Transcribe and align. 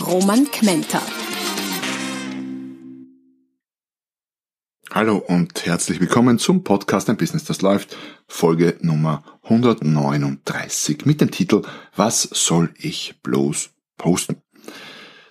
Roman 0.00 0.44
Kmenter. 0.50 1.00
Hallo 4.90 5.16
und 5.16 5.64
herzlich 5.64 6.00
willkommen 6.00 6.38
zum 6.38 6.64
Podcast 6.64 7.08
Ein 7.08 7.16
Business, 7.16 7.44
das 7.44 7.62
läuft, 7.62 7.96
Folge 8.28 8.76
Nummer 8.82 9.24
139 9.42 11.06
mit 11.06 11.20
dem 11.20 11.30
Titel 11.30 11.62
Was 11.94 12.22
soll 12.22 12.74
ich 12.76 13.14
bloß 13.22 13.70
posten? 13.96 14.42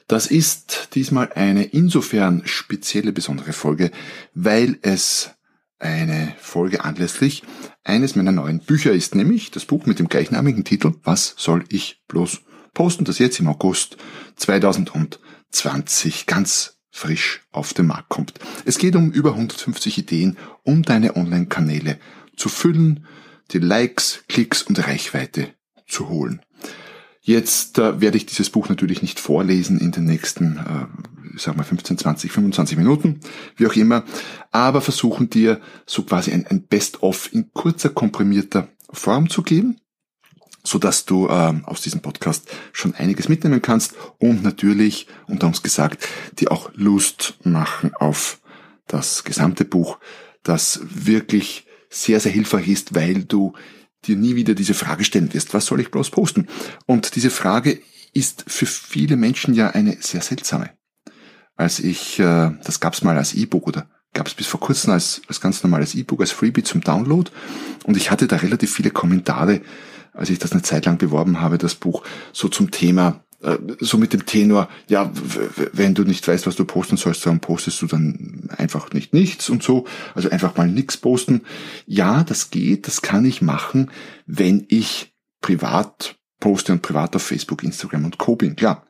Das 0.08 0.28
ist 0.28 0.90
diesmal 0.96 1.32
eine 1.34 1.64
insofern 1.66 2.42
spezielle, 2.46 3.12
besondere 3.12 3.54
Folge, 3.54 3.92
weil 4.34 4.80
es 4.82 5.32
eine 5.78 6.34
Folge 6.40 6.84
anlässlich 6.84 7.44
eines 7.84 8.16
meiner 8.16 8.32
neuen 8.32 8.60
Bücher 8.60 8.94
ist, 8.94 9.14
nämlich 9.14 9.52
das 9.52 9.66
Buch 9.66 9.86
mit 9.86 10.00
dem 10.00 10.10
gleichnamigen 10.10 10.64
Titel 10.64 10.94
Was 11.04 11.36
soll 11.38 11.66
ich 11.70 12.02
bloß 12.08 12.42
posten, 12.76 13.06
das 13.06 13.18
jetzt 13.18 13.40
im 13.40 13.48
August 13.48 13.98
2020 14.36 16.28
ganz 16.28 16.78
frisch 16.92 17.42
auf 17.52 17.74
den 17.74 17.88
Markt 17.88 18.10
kommt. 18.10 18.36
Es 18.64 18.78
geht 18.78 18.96
um 18.96 19.12
über 19.12 19.32
150 19.32 19.98
Ideen, 19.98 20.38
um 20.64 20.84
deine 20.84 21.16
Online-Kanäle 21.16 22.00
zu 22.38 22.48
füllen, 22.48 23.06
die 23.52 23.58
Likes, 23.58 24.24
Klicks 24.30 24.62
und 24.62 24.88
Reichweite 24.88 25.50
zu 25.88 26.10
holen. 26.10 26.42
Jetzt 27.22 27.80
äh, 27.80 28.00
werde 28.02 28.18
ich 28.18 28.28
dieses 28.28 28.52
Buch 28.52 28.70
natürlich 28.70 29.02
nicht 29.02 29.20
vorlesen 29.20 29.80
in 29.80 29.92
den 29.92 30.06
nächsten, 30.06 30.58
äh, 30.58 31.38
sag 31.38 31.58
mal 31.58 31.64
15, 31.64 31.98
20, 31.98 32.32
25 32.32 32.78
Minuten, 32.78 33.20
wie 33.56 33.66
auch 33.66 33.76
immer, 33.76 34.04
aber 34.52 34.80
versuchen 34.80 35.30
dir 35.30 35.60
so 35.88 36.04
quasi 36.04 36.32
ein, 36.32 36.46
ein 36.48 36.68
Best-of 36.68 37.34
in 37.34 37.52
kurzer, 37.52 37.90
komprimierter 37.90 38.68
Form 38.92 39.30
zu 39.30 39.42
geben 39.42 39.82
so 40.66 40.80
dass 40.80 41.06
du 41.06 41.28
äh, 41.28 41.54
aus 41.64 41.82
diesem 41.82 42.02
Podcast 42.02 42.50
schon 42.74 42.94
einiges 42.96 43.30
mitnehmen 43.30 43.62
kannst 43.62 43.94
und 44.18 44.44
natürlich, 44.44 45.08
unter 45.28 45.48
uns 45.48 45.64
gesagt, 45.64 46.08
dir 46.40 46.52
auch 46.52 46.72
Lust 46.74 47.38
machen 47.44 47.94
auf 47.94 48.42
das 48.88 49.24
gesamte 49.24 49.64
Buch, 49.66 50.00
das 50.44 50.82
wirklich 50.84 51.66
sehr, 51.90 52.20
sehr 52.20 52.32
hilfreich 52.32 52.68
ist, 52.68 52.96
weil 52.96 53.24
du 53.24 53.54
dir 54.06 54.16
nie 54.16 54.36
wieder 54.36 54.54
diese 54.54 54.74
Frage 54.74 55.04
stellen 55.04 55.34
wirst, 55.34 55.54
was 55.54 55.66
soll 55.66 55.80
ich 55.80 55.92
bloß 55.92 56.12
posten? 56.12 56.48
Und 56.86 57.16
diese 57.16 57.30
Frage 57.30 57.80
ist 58.14 58.46
für 58.48 58.66
viele 58.66 59.18
Menschen 59.18 59.54
ja 59.54 59.70
eine 59.70 59.98
sehr 60.02 60.22
seltsame. 60.22 60.72
Als 61.56 61.80
ich, 61.80 62.20
äh, 62.20 62.52
das 62.64 62.80
gab's 62.80 63.04
mal 63.04 63.18
als 63.18 63.34
E-Book 63.34 63.68
oder 63.68 63.88
gab 64.14 64.28
es 64.28 64.34
bis 64.34 64.48
vor 64.48 64.60
kurzem 64.60 64.94
als, 64.94 65.22
als 65.28 65.42
ganz 65.42 65.64
normales 65.64 65.96
E-Book, 65.96 66.22
als 66.22 66.32
Freebie 66.32 66.64
zum 66.64 66.82
Download 66.82 67.30
und 67.84 67.98
ich 67.98 68.12
hatte 68.12 68.28
da 68.28 68.38
relativ 68.38 68.74
viele 68.74 68.92
Kommentare, 68.92 69.62
als 70.16 70.30
ich 70.30 70.40
das 70.40 70.52
eine 70.52 70.62
Zeit 70.62 70.86
lang 70.86 70.98
beworben 70.98 71.42
habe, 71.42 71.58
das 71.58 71.76
Buch, 71.76 72.04
so 72.32 72.48
zum 72.48 72.72
Thema, 72.72 73.24
äh, 73.42 73.58
so 73.80 73.98
mit 73.98 74.14
dem 74.14 74.26
Tenor, 74.26 74.70
ja, 74.88 75.12
wenn 75.74 75.94
du 75.94 76.04
nicht 76.04 76.28
weißt, 76.28 76.48
was 76.48 76.56
du 76.56 76.66
posten 76.66 76.98
sollst, 76.98 77.26
dann 77.26 77.40
postest 77.40 77.82
du 77.82 77.88
dann 77.88 78.50
einfach 78.58 78.92
nicht 78.94 79.14
nichts 79.14 79.50
und 79.50 79.62
so, 79.62 79.86
also 80.14 80.30
einfach 80.30 80.56
mal 80.58 80.68
nichts 80.68 80.98
posten. 80.98 81.42
Ja, 81.86 82.24
das 82.24 82.50
geht, 82.50 82.88
das 82.88 83.02
kann 83.02 83.26
ich 83.26 83.42
machen, 83.42 83.92
wenn 84.26 84.66
ich 84.70 85.14
privat 85.42 86.18
poste 86.40 86.72
und 86.74 86.82
privat 86.82 87.16
auf 87.16 87.24
Facebook, 87.24 87.64
Instagram 87.64 88.06
und 88.06 88.18
Co. 88.18 88.36
bin, 88.36 88.56
klar. 88.56 88.88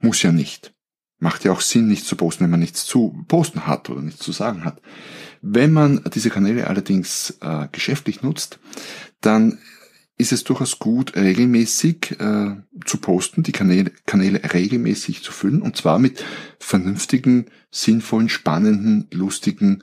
Muss 0.00 0.22
ja 0.22 0.32
nicht. 0.32 0.74
Macht 1.18 1.44
ja 1.44 1.52
auch 1.52 1.60
Sinn, 1.60 1.86
nichts 1.86 2.08
zu 2.08 2.16
posten, 2.16 2.44
wenn 2.44 2.50
man 2.50 2.60
nichts 2.60 2.84
zu 2.84 3.24
posten 3.28 3.66
hat 3.66 3.88
oder 3.88 4.02
nichts 4.02 4.24
zu 4.24 4.32
sagen 4.32 4.64
hat. 4.64 4.82
Wenn 5.40 5.72
man 5.72 6.02
diese 6.12 6.30
Kanäle 6.30 6.66
allerdings 6.66 7.38
äh, 7.40 7.68
geschäftlich 7.70 8.22
nutzt, 8.22 8.58
dann 9.20 9.58
ist 10.18 10.32
es 10.32 10.44
durchaus 10.44 10.78
gut, 10.78 11.16
regelmäßig 11.16 12.20
äh, 12.20 12.56
zu 12.84 12.96
posten, 12.98 13.42
die 13.42 13.52
Kanäle, 13.52 13.90
Kanäle 14.06 14.40
regelmäßig 14.52 15.22
zu 15.22 15.32
füllen 15.32 15.62
und 15.62 15.76
zwar 15.76 15.98
mit 15.98 16.24
vernünftigen, 16.58 17.46
sinnvollen, 17.70 18.28
spannenden, 18.28 19.08
lustigen, 19.10 19.82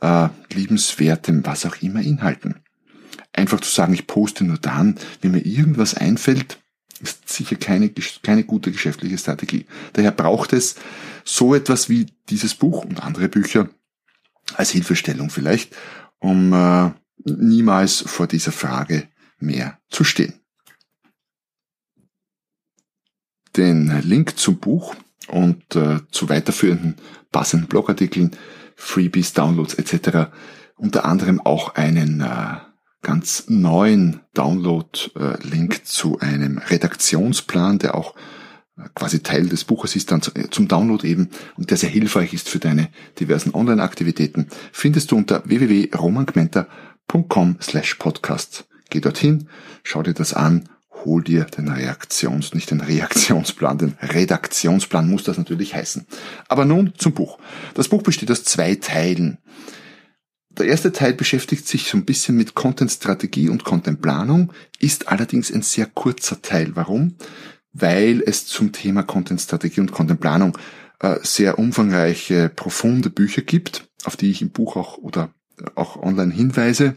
äh, 0.00 0.28
liebenswerten, 0.52 1.44
was 1.44 1.66
auch 1.66 1.76
immer 1.82 2.00
Inhalten. 2.00 2.56
Einfach 3.32 3.60
zu 3.60 3.70
sagen, 3.70 3.94
ich 3.94 4.06
poste 4.06 4.44
nur 4.44 4.58
dann, 4.58 4.96
wenn 5.20 5.32
mir 5.32 5.44
irgendwas 5.44 5.94
einfällt, 5.94 6.58
ist 7.00 7.28
sicher 7.28 7.56
keine, 7.56 7.92
keine 8.22 8.44
gute 8.44 8.72
geschäftliche 8.72 9.18
Strategie. 9.18 9.66
Daher 9.92 10.10
braucht 10.10 10.52
es 10.52 10.76
so 11.24 11.54
etwas 11.54 11.88
wie 11.88 12.06
dieses 12.30 12.54
Buch 12.54 12.84
und 12.84 13.02
andere 13.02 13.28
Bücher 13.28 13.68
als 14.54 14.70
Hilfestellung 14.70 15.30
vielleicht, 15.30 15.76
um 16.18 16.52
äh, 16.52 16.90
niemals 17.24 18.00
vor 18.00 18.26
dieser 18.26 18.52
Frage 18.52 19.08
mehr 19.38 19.78
zu 19.88 20.04
stehen. 20.04 20.34
Den 23.56 24.02
Link 24.02 24.38
zum 24.38 24.58
Buch 24.58 24.94
und 25.28 25.76
äh, 25.76 26.00
zu 26.10 26.28
weiterführenden 26.28 26.96
passenden 27.32 27.68
Blogartikeln, 27.68 28.32
Freebies, 28.76 29.32
Downloads 29.32 29.74
etc. 29.74 30.30
Unter 30.76 31.04
anderem 31.04 31.40
auch 31.40 31.74
einen 31.74 32.20
äh, 32.20 32.56
ganz 33.02 33.48
neuen 33.48 34.20
Download-Link 34.34 35.86
zu 35.86 36.20
einem 36.20 36.58
Redaktionsplan, 36.58 37.78
der 37.78 37.94
auch 37.94 38.14
äh, 38.76 38.82
quasi 38.94 39.22
Teil 39.22 39.48
des 39.48 39.64
Buches 39.64 39.96
ist, 39.96 40.10
dann 40.10 40.20
äh, 40.34 40.50
zum 40.50 40.68
Download 40.68 41.06
eben 41.06 41.30
und 41.56 41.70
der 41.70 41.78
sehr 41.78 41.90
hilfreich 41.90 42.34
ist 42.34 42.48
für 42.48 42.58
deine 42.58 42.88
diversen 43.18 43.54
Online-Aktivitäten, 43.54 44.48
findest 44.72 45.10
du 45.10 45.16
unter 45.16 45.42
www.romangmenta.com 45.46 47.56
slash 47.60 47.94
podcast. 47.94 48.67
Geh 48.90 49.00
dorthin, 49.00 49.48
schau 49.82 50.02
dir 50.02 50.14
das 50.14 50.32
an, 50.32 50.68
hol 51.04 51.22
dir 51.22 51.44
den 51.44 51.68
Reaktions, 51.68 52.54
nicht 52.54 52.70
den 52.70 52.80
Reaktionsplan, 52.80 53.78
den 53.78 53.94
Redaktionsplan 54.00 55.08
muss 55.08 55.24
das 55.24 55.38
natürlich 55.38 55.74
heißen. 55.74 56.06
Aber 56.48 56.64
nun 56.64 56.94
zum 56.96 57.12
Buch. 57.12 57.38
Das 57.74 57.88
Buch 57.88 58.02
besteht 58.02 58.30
aus 58.30 58.44
zwei 58.44 58.74
Teilen. 58.76 59.38
Der 60.50 60.66
erste 60.66 60.92
Teil 60.92 61.14
beschäftigt 61.14 61.68
sich 61.68 61.88
so 61.88 61.96
ein 61.96 62.04
bisschen 62.04 62.36
mit 62.36 62.54
Content-Strategie 62.54 63.48
und 63.48 63.64
Content-Planung, 63.64 64.52
ist 64.80 65.08
allerdings 65.08 65.52
ein 65.52 65.62
sehr 65.62 65.86
kurzer 65.86 66.42
Teil. 66.42 66.74
Warum? 66.74 67.16
Weil 67.72 68.22
es 68.26 68.46
zum 68.46 68.72
Thema 68.72 69.02
Content-Strategie 69.04 69.80
und 69.80 69.92
Content-Planung 69.92 70.58
äh, 71.00 71.16
sehr 71.22 71.58
umfangreiche, 71.58 72.48
profunde 72.48 73.10
Bücher 73.10 73.42
gibt, 73.42 73.88
auf 74.04 74.16
die 74.16 74.30
ich 74.30 74.42
im 74.42 74.50
Buch 74.50 74.76
auch 74.76 74.98
oder 74.98 75.30
auch 75.76 75.96
online 76.02 76.32
hinweise 76.32 76.96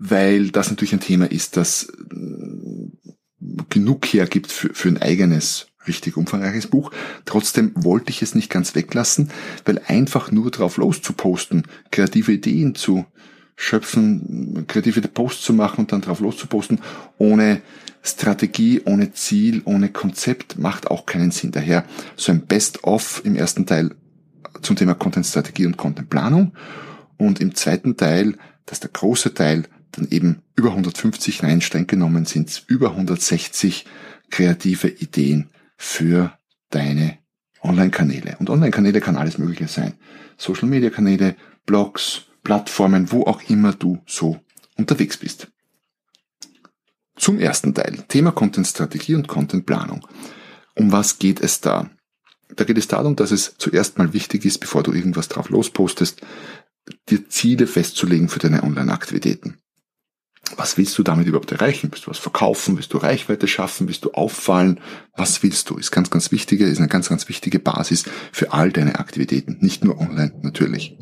weil 0.00 0.50
das 0.50 0.70
natürlich 0.70 0.94
ein 0.94 1.00
Thema 1.00 1.30
ist, 1.30 1.56
das 1.56 1.84
äh, 1.84 3.14
genug 3.68 4.06
hergibt 4.06 4.50
für, 4.50 4.74
für 4.74 4.88
ein 4.88 5.00
eigenes 5.00 5.66
richtig 5.86 6.16
umfangreiches 6.16 6.66
Buch. 6.66 6.90
Trotzdem 7.26 7.72
wollte 7.74 8.10
ich 8.10 8.22
es 8.22 8.34
nicht 8.34 8.50
ganz 8.50 8.74
weglassen, 8.74 9.30
weil 9.64 9.80
einfach 9.86 10.32
nur 10.32 10.50
drauf 10.50 10.78
loszuposten, 10.78 11.64
kreative 11.90 12.32
Ideen 12.32 12.74
zu 12.74 13.04
schöpfen, 13.56 14.64
kreative 14.66 15.02
Posts 15.02 15.42
zu 15.42 15.52
machen 15.52 15.80
und 15.80 15.92
dann 15.92 16.00
drauf 16.00 16.20
loszuposten, 16.20 16.80
ohne 17.18 17.60
Strategie, 18.02 18.80
ohne 18.86 19.12
Ziel, 19.12 19.60
ohne 19.66 19.90
Konzept 19.90 20.58
macht 20.58 20.90
auch 20.90 21.04
keinen 21.04 21.30
Sinn. 21.30 21.50
Daher 21.50 21.84
so 22.16 22.32
ein 22.32 22.46
Best-of 22.46 23.20
im 23.24 23.36
ersten 23.36 23.66
Teil 23.66 23.94
zum 24.62 24.76
Thema 24.76 24.94
Content-Strategie 24.94 25.66
und 25.66 25.76
Content-Planung 25.76 26.52
und 27.18 27.40
im 27.40 27.54
zweiten 27.54 27.98
Teil, 27.98 28.38
das 28.64 28.76
ist 28.76 28.84
der 28.84 28.90
große 28.92 29.34
Teil, 29.34 29.64
dann 29.92 30.08
eben 30.10 30.42
über 30.56 30.70
150, 30.70 31.42
nein, 31.42 31.60
streng 31.60 31.86
genommen 31.86 32.24
sind 32.24 32.48
es 32.48 32.58
über 32.58 32.90
160 32.90 33.86
kreative 34.30 34.88
Ideen 34.88 35.50
für 35.76 36.38
deine 36.70 37.18
Online-Kanäle. 37.62 38.36
Und 38.38 38.50
Online-Kanäle 38.50 39.00
kann 39.00 39.16
alles 39.16 39.38
Mögliche 39.38 39.68
sein. 39.68 39.94
Social-Media-Kanäle, 40.36 41.36
Blogs, 41.66 42.22
Plattformen, 42.42 43.12
wo 43.12 43.24
auch 43.24 43.42
immer 43.48 43.72
du 43.72 44.00
so 44.06 44.40
unterwegs 44.76 45.18
bist. 45.18 45.48
Zum 47.16 47.38
ersten 47.38 47.74
Teil, 47.74 48.02
Thema 48.08 48.32
Content-Strategie 48.32 49.14
und 49.14 49.28
Content-Planung. 49.28 50.06
Um 50.74 50.90
was 50.90 51.18
geht 51.18 51.40
es 51.40 51.60
da? 51.60 51.90
Da 52.56 52.64
geht 52.64 52.78
es 52.78 52.88
darum, 52.88 53.14
dass 53.14 53.30
es 53.30 53.54
zuerst 53.58 53.98
mal 53.98 54.12
wichtig 54.12 54.44
ist, 54.44 54.58
bevor 54.58 54.82
du 54.82 54.92
irgendwas 54.92 55.28
drauf 55.28 55.50
lospostest, 55.50 56.22
dir 57.08 57.28
Ziele 57.28 57.66
festzulegen 57.66 58.28
für 58.28 58.38
deine 58.38 58.62
Online-Aktivitäten. 58.62 59.59
Was 60.56 60.76
willst 60.76 60.98
du 60.98 61.02
damit 61.02 61.26
überhaupt 61.26 61.52
erreichen? 61.52 61.90
Willst 61.92 62.06
du 62.06 62.10
was 62.10 62.18
verkaufen? 62.18 62.76
Willst 62.76 62.92
du 62.92 62.98
Reichweite 62.98 63.46
schaffen? 63.46 63.86
Willst 63.86 64.04
du 64.04 64.12
auffallen? 64.12 64.80
Was 65.16 65.42
willst 65.42 65.70
du? 65.70 65.76
Ist 65.76 65.90
ganz, 65.92 66.10
ganz 66.10 66.32
wichtige, 66.32 66.66
ist 66.66 66.78
eine 66.78 66.88
ganz, 66.88 67.08
ganz 67.08 67.28
wichtige 67.28 67.58
Basis 67.58 68.04
für 68.32 68.52
all 68.52 68.72
deine 68.72 68.98
Aktivitäten. 68.98 69.58
Nicht 69.60 69.84
nur 69.84 69.98
online, 69.98 70.32
natürlich. 70.42 70.96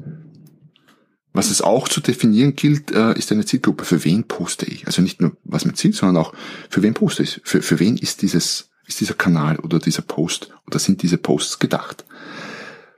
Was 1.33 1.51
es 1.51 1.63
auch 1.63 1.89
zu 1.89 2.01
definieren 2.01 2.57
gilt, 2.57 2.91
äh, 2.91 3.17
ist 3.17 3.31
eine 3.33 3.45
Zielgruppe. 3.45 3.85
Für 3.85 4.05
wen 4.05 4.25
poste 4.25 4.67
ich? 4.67 4.87
Also 4.87 5.03
nicht 5.03 5.21
nur, 5.21 5.37
was 5.45 5.65
mein 5.65 5.77
Ziel, 5.77 5.93
sondern 5.93 6.23
auch, 6.23 6.35
für 6.69 6.83
wen 6.83 6.95
poste 6.95 7.23
ich? 7.23 7.41
Für, 7.45 7.63
für 7.63 7.79
wen 7.79 7.97
ist 7.97 8.23
dieses, 8.23 8.71
ist 8.87 9.01
dieser 9.01 9.15
Kanal 9.15 9.59
oder 9.61 9.79
dieser 9.79 10.03
Post 10.03 10.51
oder 10.67 10.79
sind 10.79 11.03
diese 11.03 11.17
Posts 11.17 11.59
gedacht? 11.59 12.05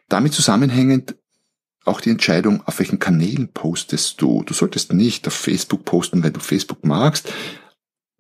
Damit 0.09 0.33
zusammenhängend 0.33 1.17
auch 1.85 2.01
die 2.01 2.11
Entscheidung, 2.11 2.63
auf 2.67 2.79
welchen 2.79 2.99
Kanälen 2.99 3.49
postest 3.49 4.21
du. 4.21 4.43
Du 4.45 4.55
solltest 4.55 4.93
nicht 4.93 5.27
auf 5.27 5.35
Facebook 5.35 5.85
posten, 5.85 6.23
weil 6.23 6.31
du 6.31 6.41
Facebook 6.41 6.85
magst, 6.85 7.33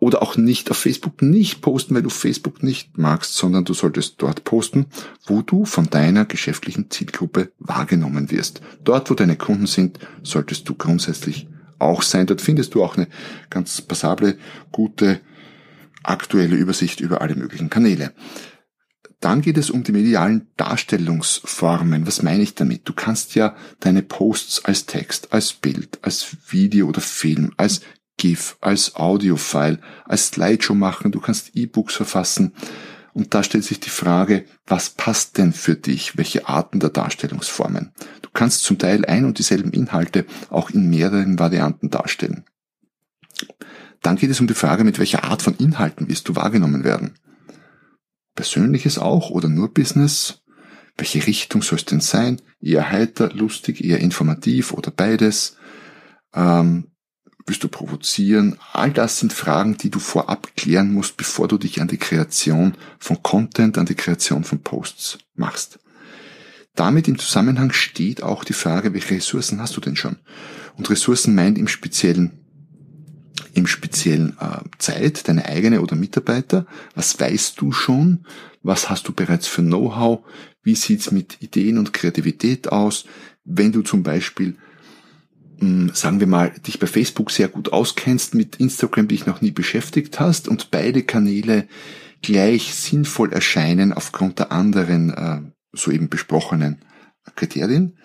oder 0.00 0.22
auch 0.22 0.36
nicht 0.36 0.70
auf 0.70 0.78
Facebook 0.78 1.20
nicht 1.20 1.60
posten, 1.60 1.94
weil 1.94 2.02
du 2.02 2.08
Facebook 2.08 2.62
nicht 2.62 2.96
magst, 2.96 3.34
sondern 3.34 3.66
du 3.66 3.74
solltest 3.74 4.14
dort 4.18 4.44
posten, 4.44 4.86
wo 5.26 5.42
du 5.42 5.66
von 5.66 5.90
deiner 5.90 6.24
geschäftlichen 6.24 6.90
Zielgruppe 6.90 7.52
wahrgenommen 7.58 8.30
wirst. 8.30 8.62
Dort, 8.82 9.10
wo 9.10 9.14
deine 9.14 9.36
Kunden 9.36 9.66
sind, 9.66 9.98
solltest 10.22 10.68
du 10.68 10.74
grundsätzlich 10.74 11.48
auch 11.78 12.00
sein. 12.00 12.26
Dort 12.26 12.40
findest 12.40 12.74
du 12.74 12.82
auch 12.82 12.96
eine 12.96 13.08
ganz 13.50 13.82
passable, 13.82 14.38
gute, 14.72 15.20
aktuelle 16.02 16.56
Übersicht 16.56 17.00
über 17.00 17.20
alle 17.20 17.36
möglichen 17.36 17.68
Kanäle. 17.68 18.12
Dann 19.20 19.42
geht 19.42 19.58
es 19.58 19.68
um 19.68 19.84
die 19.84 19.92
medialen 19.92 20.46
Darstellungsformen. 20.56 22.06
Was 22.06 22.22
meine 22.22 22.42
ich 22.42 22.54
damit? 22.54 22.88
Du 22.88 22.94
kannst 22.94 23.34
ja 23.34 23.54
deine 23.78 24.02
Posts 24.02 24.64
als 24.64 24.86
Text, 24.86 25.32
als 25.32 25.52
Bild, 25.52 25.98
als 26.02 26.36
Video 26.48 26.88
oder 26.88 27.02
Film, 27.02 27.52
als 27.58 27.82
GIF, 28.16 28.56
als 28.62 28.96
Audiofile, 28.96 29.78
als 30.06 30.28
Slideshow 30.28 30.74
machen. 30.74 31.12
Du 31.12 31.20
kannst 31.20 31.54
E-Books 31.54 31.94
verfassen. 31.96 32.54
Und 33.12 33.34
da 33.34 33.42
stellt 33.42 33.64
sich 33.64 33.80
die 33.80 33.90
Frage, 33.90 34.44
was 34.66 34.90
passt 34.90 35.36
denn 35.36 35.52
für 35.52 35.74
dich? 35.74 36.16
Welche 36.16 36.48
Arten 36.48 36.80
der 36.80 36.90
Darstellungsformen? 36.90 37.92
Du 38.22 38.30
kannst 38.32 38.62
zum 38.62 38.78
Teil 38.78 39.04
ein 39.04 39.24
und 39.26 39.38
dieselben 39.38 39.72
Inhalte 39.72 40.24
auch 40.48 40.70
in 40.70 40.88
mehreren 40.88 41.38
Varianten 41.38 41.90
darstellen. 41.90 42.44
Dann 44.00 44.16
geht 44.16 44.30
es 44.30 44.40
um 44.40 44.46
die 44.46 44.54
Frage, 44.54 44.84
mit 44.84 44.98
welcher 44.98 45.24
Art 45.24 45.42
von 45.42 45.56
Inhalten 45.56 46.08
wirst 46.08 46.28
du 46.28 46.36
wahrgenommen 46.36 46.84
werden. 46.84 47.14
Persönliches 48.40 48.96
auch 48.96 49.28
oder 49.28 49.50
nur 49.50 49.74
Business? 49.74 50.40
Welche 50.96 51.26
Richtung 51.26 51.60
soll 51.60 51.76
es 51.76 51.84
denn 51.84 52.00
sein? 52.00 52.40
Eher 52.58 52.90
heiter, 52.90 53.30
lustig, 53.34 53.84
eher 53.84 53.98
informativ 53.98 54.72
oder 54.72 54.90
beides? 54.90 55.58
Ähm, 56.32 56.86
willst 57.44 57.62
du 57.62 57.68
provozieren? 57.68 58.56
All 58.72 58.92
das 58.92 59.18
sind 59.18 59.34
Fragen, 59.34 59.76
die 59.76 59.90
du 59.90 59.98
vorab 59.98 60.56
klären 60.56 60.90
musst, 60.90 61.18
bevor 61.18 61.48
du 61.48 61.58
dich 61.58 61.82
an 61.82 61.88
die 61.88 61.98
Kreation 61.98 62.78
von 62.98 63.22
Content, 63.22 63.76
an 63.76 63.84
die 63.84 63.94
Kreation 63.94 64.42
von 64.42 64.62
Posts 64.62 65.18
machst. 65.34 65.78
Damit 66.74 67.08
im 67.08 67.18
Zusammenhang 67.18 67.72
steht 67.72 68.22
auch 68.22 68.42
die 68.42 68.54
Frage, 68.54 68.94
welche 68.94 69.16
Ressourcen 69.16 69.60
hast 69.60 69.76
du 69.76 69.82
denn 69.82 69.96
schon? 69.96 70.16
Und 70.78 70.88
Ressourcen 70.88 71.34
meint 71.34 71.58
im 71.58 71.68
Speziellen 71.68 72.39
im 73.54 73.66
speziellen 73.66 74.36
äh, 74.40 74.58
Zeit, 74.78 75.28
deine 75.28 75.46
eigene 75.46 75.80
oder 75.80 75.96
Mitarbeiter? 75.96 76.66
Was 76.94 77.18
weißt 77.18 77.60
du 77.60 77.72
schon? 77.72 78.26
Was 78.62 78.90
hast 78.90 79.08
du 79.08 79.12
bereits 79.12 79.46
für 79.46 79.62
Know-how? 79.62 80.20
Wie 80.62 80.74
sieht's 80.74 81.10
mit 81.10 81.42
Ideen 81.42 81.78
und 81.78 81.92
Kreativität 81.92 82.70
aus? 82.70 83.04
Wenn 83.44 83.72
du 83.72 83.82
zum 83.82 84.02
Beispiel, 84.02 84.56
hm, 85.58 85.90
sagen 85.94 86.20
wir 86.20 86.26
mal, 86.26 86.50
dich 86.66 86.78
bei 86.78 86.86
Facebook 86.86 87.30
sehr 87.30 87.48
gut 87.48 87.72
auskennst, 87.72 88.34
mit 88.34 88.56
Instagram 88.56 89.08
dich 89.08 89.26
noch 89.26 89.40
nie 89.40 89.50
beschäftigt 89.50 90.20
hast 90.20 90.48
und 90.48 90.70
beide 90.70 91.02
Kanäle 91.02 91.66
gleich 92.22 92.74
sinnvoll 92.74 93.32
erscheinen 93.32 93.92
aufgrund 93.92 94.38
der 94.38 94.52
anderen 94.52 95.10
äh, 95.10 95.40
soeben 95.72 96.08
besprochenen 96.08 96.78
Kriterien, 97.36 97.96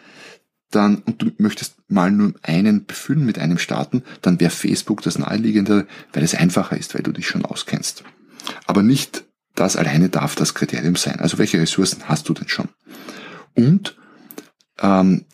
dann, 0.71 0.97
und 0.99 1.21
du 1.21 1.31
möchtest 1.37 1.75
mal 1.87 2.11
nur 2.11 2.33
einen 2.41 2.85
befüllen 2.85 3.25
mit 3.25 3.39
einem 3.39 3.57
starten, 3.57 4.03
dann 4.21 4.39
wäre 4.39 4.51
Facebook 4.51 5.01
das 5.01 5.17
naheliegende, 5.17 5.87
weil 6.13 6.23
es 6.23 6.35
einfacher 6.35 6.77
ist, 6.77 6.95
weil 6.95 7.03
du 7.03 7.11
dich 7.11 7.27
schon 7.27 7.45
auskennst. 7.45 8.03
Aber 8.65 8.83
nicht 8.83 9.23
das 9.55 9.77
alleine 9.77 10.09
darf 10.09 10.35
das 10.35 10.53
Kriterium 10.53 10.95
sein. 10.95 11.19
Also 11.19 11.37
welche 11.37 11.59
Ressourcen 11.59 12.09
hast 12.09 12.27
du 12.27 12.33
denn 12.33 12.49
schon? 12.49 12.69
Und 13.53 13.97
ähm, 14.79 15.25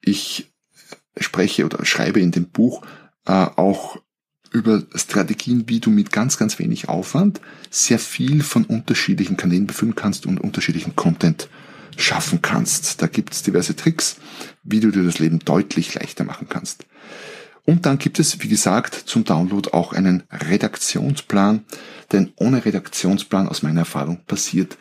ich 0.00 0.52
spreche 1.18 1.64
oder 1.64 1.84
schreibe 1.84 2.20
in 2.20 2.32
dem 2.32 2.48
Buch 2.48 2.84
äh, 3.26 3.32
auch 3.32 3.98
über 4.50 4.82
Strategien, 4.94 5.68
wie 5.68 5.80
du 5.80 5.90
mit 5.90 6.12
ganz, 6.12 6.36
ganz 6.36 6.58
wenig 6.58 6.88
Aufwand 6.88 7.40
sehr 7.70 7.98
viel 7.98 8.42
von 8.42 8.64
unterschiedlichen 8.64 9.36
Kanälen 9.36 9.66
befüllen 9.66 9.94
kannst 9.94 10.26
und 10.26 10.40
unterschiedlichen 10.40 10.94
Content 10.94 11.48
schaffen 12.00 12.42
kannst. 12.42 13.02
Da 13.02 13.06
gibt's 13.06 13.42
diverse 13.42 13.76
Tricks, 13.76 14.16
wie 14.62 14.80
du 14.80 14.90
dir 14.90 15.02
das 15.02 15.18
Leben 15.18 15.38
deutlich 15.40 15.94
leichter 15.94 16.24
machen 16.24 16.48
kannst. 16.48 16.86
Und 17.66 17.86
dann 17.86 17.98
gibt 17.98 18.18
es, 18.18 18.42
wie 18.42 18.48
gesagt, 18.48 18.94
zum 18.94 19.24
Download 19.24 19.70
auch 19.72 19.92
einen 19.92 20.24
Redaktionsplan, 20.30 21.64
denn 22.12 22.32
ohne 22.36 22.64
Redaktionsplan 22.64 23.48
aus 23.48 23.62
meiner 23.62 23.80
Erfahrung 23.80 24.24
passiert 24.26 24.76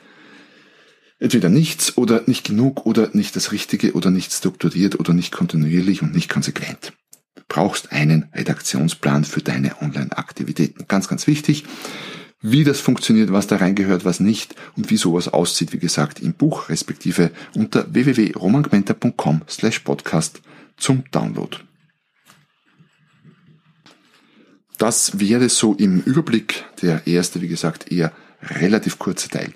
entweder 1.20 1.48
nichts 1.48 1.98
oder 1.98 2.24
nicht 2.26 2.44
genug 2.44 2.86
oder 2.86 3.10
nicht 3.14 3.36
das 3.38 3.54
Richtige 3.54 3.94
oder 3.94 4.12
nicht 4.12 4.34
strukturiert 4.34 5.00
oder 5.00 5.14
nicht 5.14 5.32
kontinuierlich 5.32 6.02
und 6.02 6.14
nicht 6.14 6.30
konsequent. 6.30 6.92
Du 7.36 7.44
brauchst 7.48 7.94
einen 7.94 8.30
Redaktionsplan 8.34 9.24
für 9.24 9.42
deine 9.42 9.82
Online-Aktivitäten. 9.82 10.86
Ganz, 10.90 11.08
ganz 11.08 11.26
wichtig 11.26 11.64
wie 12.44 12.66
das 12.66 12.82
funktioniert, 12.82 13.32
was 13.32 13.48
da 13.48 13.56
reingehört, 13.56 14.06
was 14.06 14.20
nicht 14.20 14.54
und 14.76 14.92
wie 14.92 14.98
sowas 14.98 15.30
aussieht, 15.30 15.74
wie 15.74 15.80
gesagt, 15.80 16.20
im 16.20 16.34
Buch 16.34 16.70
respektive 16.70 17.32
unter 17.56 17.92
www.romangmenta.com 17.92 19.42
slash 19.50 19.80
podcast 19.80 20.42
zum 20.78 21.06
Download. 21.12 21.58
Das 24.78 25.20
wäre 25.20 25.48
so 25.48 25.74
im 25.74 26.02
Überblick 26.02 26.66
der 26.82 27.08
erste, 27.08 27.42
wie 27.42 27.48
gesagt, 27.48 27.92
eher 27.92 28.12
relativ 28.42 29.00
kurze 29.00 29.30
Teil. 29.30 29.54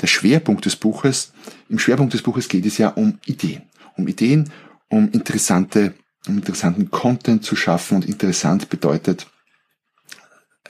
Der 0.00 0.06
Schwerpunkt 0.06 0.64
des 0.64 0.76
Buches, 0.76 1.32
im 1.68 1.80
Schwerpunkt 1.80 2.14
des 2.14 2.22
Buches 2.22 2.48
geht 2.48 2.64
es 2.66 2.78
ja 2.78 2.90
um 2.90 3.18
Ideen. 3.26 3.62
Um 3.96 4.06
Ideen, 4.06 4.50
um 4.88 5.10
interessante, 5.10 5.94
um 6.28 6.36
interessanten 6.36 6.92
Content 6.92 7.44
zu 7.44 7.56
schaffen 7.56 7.96
und 7.96 8.04
interessant 8.04 8.68
bedeutet, 8.68 9.26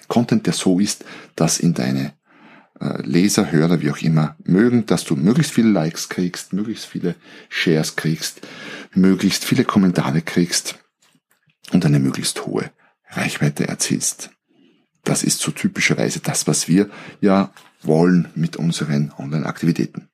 Content, 0.08 0.46
der 0.46 0.54
so 0.54 0.80
ist, 0.80 1.04
dass 1.36 1.60
ihn 1.60 1.74
deine 1.74 2.14
äh, 2.80 3.02
Leser, 3.02 3.52
Hörer, 3.52 3.80
wie 3.80 3.90
auch 3.90 3.98
immer 3.98 4.36
mögen, 4.44 4.86
dass 4.86 5.04
du 5.04 5.16
möglichst 5.16 5.52
viele 5.52 5.70
Likes 5.70 6.08
kriegst, 6.08 6.52
möglichst 6.52 6.86
viele 6.86 7.14
Shares 7.48 7.96
kriegst, 7.96 8.40
möglichst 8.94 9.44
viele 9.44 9.64
Kommentare 9.64 10.22
kriegst 10.22 10.78
und 11.72 11.84
eine 11.84 11.98
möglichst 11.98 12.46
hohe 12.46 12.70
Reichweite 13.10 13.68
erzielst. 13.68 14.30
Das 15.04 15.22
ist 15.22 15.40
so 15.40 15.50
typischerweise 15.50 16.20
das, 16.20 16.46
was 16.46 16.68
wir 16.68 16.90
ja 17.20 17.52
wollen 17.82 18.28
mit 18.34 18.56
unseren 18.56 19.12
Online-Aktivitäten. 19.16 20.08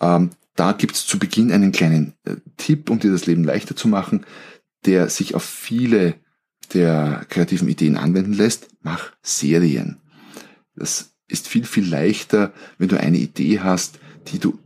Ähm, 0.00 0.30
da 0.56 0.72
gibt's 0.72 1.06
zu 1.06 1.18
Beginn 1.18 1.52
einen 1.52 1.72
kleinen 1.72 2.14
äh, 2.24 2.36
Tipp, 2.56 2.90
um 2.90 2.98
dir 2.98 3.10
das 3.10 3.26
Leben 3.26 3.44
leichter 3.44 3.76
zu 3.76 3.88
machen, 3.88 4.26
der 4.86 5.08
sich 5.08 5.34
auf 5.34 5.44
viele 5.44 6.14
der 6.74 7.26
kreativen 7.28 7.68
Ideen 7.68 7.96
anwenden 7.96 8.32
lässt, 8.32 8.68
mach 8.82 9.12
Serien. 9.22 9.98
Das 10.76 11.12
ist 11.28 11.48
viel, 11.48 11.64
viel 11.64 11.88
leichter, 11.88 12.52
wenn 12.78 12.88
du 12.88 12.98
eine 12.98 13.18
Idee 13.18 13.60
hast, 13.60 13.98
die 14.28 14.38
du, 14.38 14.58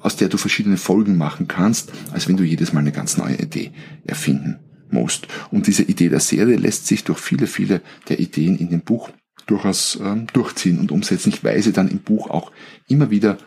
aus 0.00 0.16
der 0.16 0.28
du 0.28 0.36
verschiedene 0.36 0.76
Folgen 0.76 1.16
machen 1.16 1.48
kannst, 1.48 1.92
als 2.12 2.28
wenn 2.28 2.36
du 2.36 2.44
jedes 2.44 2.72
Mal 2.72 2.80
eine 2.80 2.92
ganz 2.92 3.16
neue 3.16 3.36
Idee 3.36 3.72
erfinden 4.04 4.58
musst. 4.90 5.28
Und 5.50 5.66
diese 5.66 5.82
Idee 5.82 6.08
der 6.08 6.20
Serie 6.20 6.56
lässt 6.56 6.86
sich 6.86 7.04
durch 7.04 7.18
viele, 7.18 7.46
viele 7.46 7.80
der 8.08 8.20
Ideen 8.20 8.56
in 8.56 8.70
dem 8.70 8.82
Buch 8.82 9.10
durchaus 9.46 9.98
ähm, 10.00 10.26
durchziehen 10.32 10.78
und 10.78 10.92
umsetzen. 10.92 11.30
Ich 11.30 11.42
weise 11.42 11.72
dann 11.72 11.88
im 11.88 11.98
Buch 11.98 12.30
auch 12.30 12.52
immer 12.88 13.10
wieder 13.10 13.38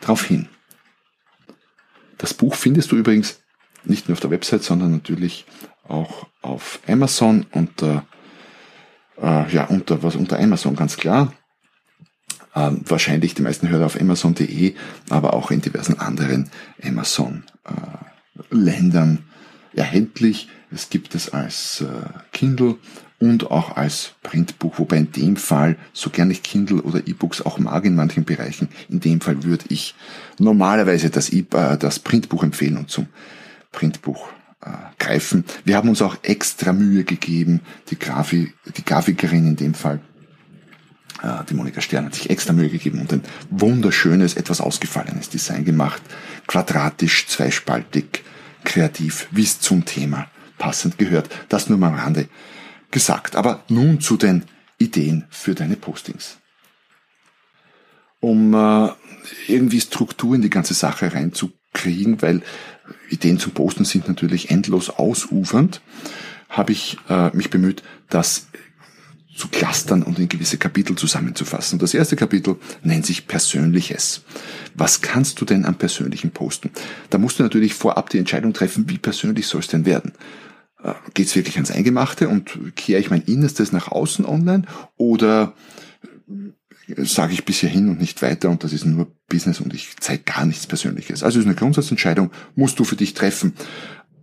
darauf 0.00 0.24
hin. 0.24 0.48
Das 2.18 2.34
Buch 2.34 2.54
findest 2.54 2.92
du 2.92 2.96
übrigens 2.96 3.40
nicht 3.84 4.08
nur 4.08 4.14
auf 4.14 4.20
der 4.20 4.30
Website, 4.30 4.62
sondern 4.62 4.92
natürlich 4.92 5.46
auch 5.90 6.26
auf 6.42 6.80
Amazon 6.86 7.46
unter, 7.52 8.04
äh, 9.20 9.52
ja, 9.52 9.64
unter, 9.66 10.02
was, 10.02 10.16
unter 10.16 10.38
Amazon 10.38 10.74
ganz 10.76 10.96
klar. 10.96 11.34
Ähm, 12.54 12.80
wahrscheinlich 12.84 13.34
die 13.34 13.42
meisten 13.42 13.68
Hörer 13.68 13.84
auf 13.86 14.00
Amazon.de, 14.00 14.74
aber 15.08 15.34
auch 15.34 15.52
in 15.52 15.60
diversen 15.60 15.98
anderen 15.98 16.50
Amazon-Ländern 16.82 19.18
äh, 19.18 19.20
erhältlich. 19.78 20.48
Es 20.72 20.90
gibt 20.90 21.14
es 21.14 21.30
als 21.30 21.82
äh, 21.82 21.86
Kindle 22.32 22.76
und 23.20 23.50
auch 23.50 23.76
als 23.76 24.14
Printbuch, 24.22 24.78
wobei 24.78 24.96
in 24.96 25.12
dem 25.12 25.36
Fall, 25.36 25.76
so 25.92 26.10
gern 26.10 26.30
ich 26.30 26.42
Kindle 26.42 26.82
oder 26.82 27.06
E-Books 27.06 27.42
auch 27.42 27.58
mag 27.58 27.84
in 27.84 27.94
manchen 27.94 28.24
Bereichen, 28.24 28.68
in 28.88 29.00
dem 29.00 29.20
Fall 29.20 29.44
würde 29.44 29.66
ich 29.68 29.94
normalerweise 30.38 31.10
das, 31.10 31.32
e 31.32 31.44
äh, 31.52 31.76
das 31.76 32.00
Printbuch 32.00 32.42
empfehlen 32.42 32.78
und 32.78 32.90
zum 32.90 33.06
Printbuch 33.70 34.28
greifen. 34.98 35.44
Wir 35.64 35.76
haben 35.76 35.88
uns 35.88 36.02
auch 36.02 36.18
extra 36.22 36.72
Mühe 36.72 37.04
gegeben, 37.04 37.60
die, 37.90 37.98
Grafi, 37.98 38.52
die 38.76 38.84
Grafikerin 38.84 39.46
in 39.46 39.56
dem 39.56 39.74
Fall, 39.74 40.00
äh, 41.22 41.44
die 41.48 41.54
Monika 41.54 41.80
Stern 41.80 42.06
hat 42.06 42.14
sich 42.14 42.30
extra 42.30 42.52
Mühe 42.52 42.68
gegeben 42.68 43.00
und 43.00 43.12
ein 43.12 43.22
wunderschönes, 43.50 44.34
etwas 44.34 44.60
ausgefallenes 44.60 45.28
Design 45.28 45.64
gemacht. 45.64 46.02
Quadratisch, 46.46 47.26
zweispaltig, 47.26 48.22
kreativ, 48.64 49.28
wie 49.30 49.42
es 49.42 49.60
zum 49.60 49.84
Thema 49.84 50.28
passend 50.58 50.98
gehört. 50.98 51.30
Das 51.48 51.68
nur 51.68 51.78
mal 51.78 51.88
am 51.88 51.94
Rande 51.94 52.28
gesagt. 52.90 53.36
Aber 53.36 53.64
nun 53.68 54.00
zu 54.00 54.16
den 54.16 54.44
Ideen 54.78 55.26
für 55.30 55.54
deine 55.54 55.76
Postings. 55.76 56.38
Um 58.20 58.52
äh, 58.54 58.90
irgendwie 59.48 59.80
Struktur 59.80 60.34
in 60.34 60.42
die 60.42 60.50
ganze 60.50 60.74
Sache 60.74 61.12
reinzukriegen, 61.74 62.22
weil 62.22 62.42
Ideen 63.10 63.38
zum 63.38 63.52
Posten 63.52 63.84
sind 63.84 64.08
natürlich 64.08 64.50
endlos 64.50 64.90
ausufernd, 64.90 65.80
habe 66.48 66.72
ich 66.72 66.96
äh, 67.08 67.34
mich 67.36 67.50
bemüht, 67.50 67.82
das 68.08 68.48
zu 69.36 69.48
clustern 69.48 70.02
und 70.02 70.18
in 70.18 70.28
gewisse 70.28 70.58
Kapitel 70.58 70.96
zusammenzufassen. 70.96 71.78
Das 71.78 71.94
erste 71.94 72.16
Kapitel 72.16 72.56
nennt 72.82 73.06
sich 73.06 73.26
Persönliches. 73.26 74.22
Was 74.74 75.00
kannst 75.00 75.40
du 75.40 75.44
denn 75.44 75.64
am 75.64 75.76
Persönlichen 75.76 76.30
posten? 76.32 76.70
Da 77.08 77.18
musst 77.18 77.38
du 77.38 77.42
natürlich 77.42 77.72
vorab 77.72 78.10
die 78.10 78.18
Entscheidung 78.18 78.52
treffen, 78.52 78.90
wie 78.90 78.98
persönlich 78.98 79.46
soll 79.46 79.60
es 79.60 79.68
denn 79.68 79.86
werden? 79.86 80.12
Äh, 80.82 80.94
Geht 81.14 81.28
es 81.28 81.36
wirklich 81.36 81.56
ans 81.56 81.70
Eingemachte 81.70 82.28
und 82.28 82.76
kehre 82.76 83.00
ich 83.00 83.10
mein 83.10 83.22
Innerstes 83.22 83.72
nach 83.72 83.88
außen 83.88 84.24
online 84.24 84.64
oder 84.96 85.54
sage 86.98 87.32
ich 87.32 87.44
bis 87.44 87.60
hierhin 87.60 87.88
und 87.88 88.00
nicht 88.00 88.22
weiter 88.22 88.50
und 88.50 88.64
das 88.64 88.72
ist 88.72 88.84
nur 88.84 89.08
Business 89.28 89.60
und 89.60 89.74
ich 89.74 89.96
zeige 90.00 90.22
gar 90.24 90.46
nichts 90.46 90.66
Persönliches. 90.66 91.22
Also 91.22 91.38
ist 91.38 91.46
eine 91.46 91.54
Grundsatzentscheidung, 91.54 92.30
musst 92.54 92.78
du 92.78 92.84
für 92.84 92.96
dich 92.96 93.14
treffen. 93.14 93.54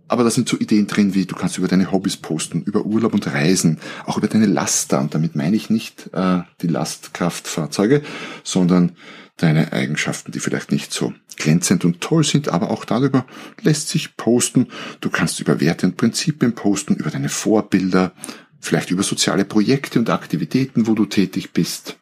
Aber 0.08 0.24
da 0.24 0.30
sind 0.30 0.48
so 0.48 0.58
Ideen 0.58 0.86
drin, 0.86 1.14
wie 1.14 1.26
du 1.26 1.36
kannst 1.36 1.58
über 1.58 1.68
deine 1.68 1.92
Hobbys 1.92 2.16
posten, 2.16 2.62
über 2.62 2.86
Urlaub 2.86 3.12
und 3.12 3.26
Reisen, 3.26 3.78
auch 4.06 4.16
über 4.16 4.26
deine 4.26 4.46
Laster. 4.46 5.00
Und 5.00 5.14
damit 5.14 5.36
meine 5.36 5.54
ich 5.54 5.68
nicht 5.68 6.10
äh, 6.14 6.40
die 6.62 6.66
Lastkraftfahrzeuge, 6.66 8.02
sondern 8.42 8.92
deine 9.36 9.72
Eigenschaften, 9.72 10.32
die 10.32 10.40
vielleicht 10.40 10.72
nicht 10.72 10.92
so 10.92 11.12
glänzend 11.36 11.84
und 11.84 12.00
toll 12.00 12.24
sind, 12.24 12.48
aber 12.48 12.70
auch 12.70 12.84
darüber 12.84 13.26
lässt 13.60 13.88
sich 13.88 14.16
posten. 14.16 14.68
Du 15.00 15.10
kannst 15.10 15.40
über 15.40 15.60
Werte 15.60 15.86
und 15.86 15.96
Prinzipien 15.96 16.54
posten, 16.54 16.96
über 16.96 17.10
deine 17.10 17.28
Vorbilder, 17.28 18.12
vielleicht 18.60 18.90
über 18.90 19.02
soziale 19.02 19.44
Projekte 19.44 19.98
und 19.98 20.10
Aktivitäten, 20.10 20.86
wo 20.86 20.94
du 20.94 21.04
tätig 21.04 21.52
bist. 21.52 21.98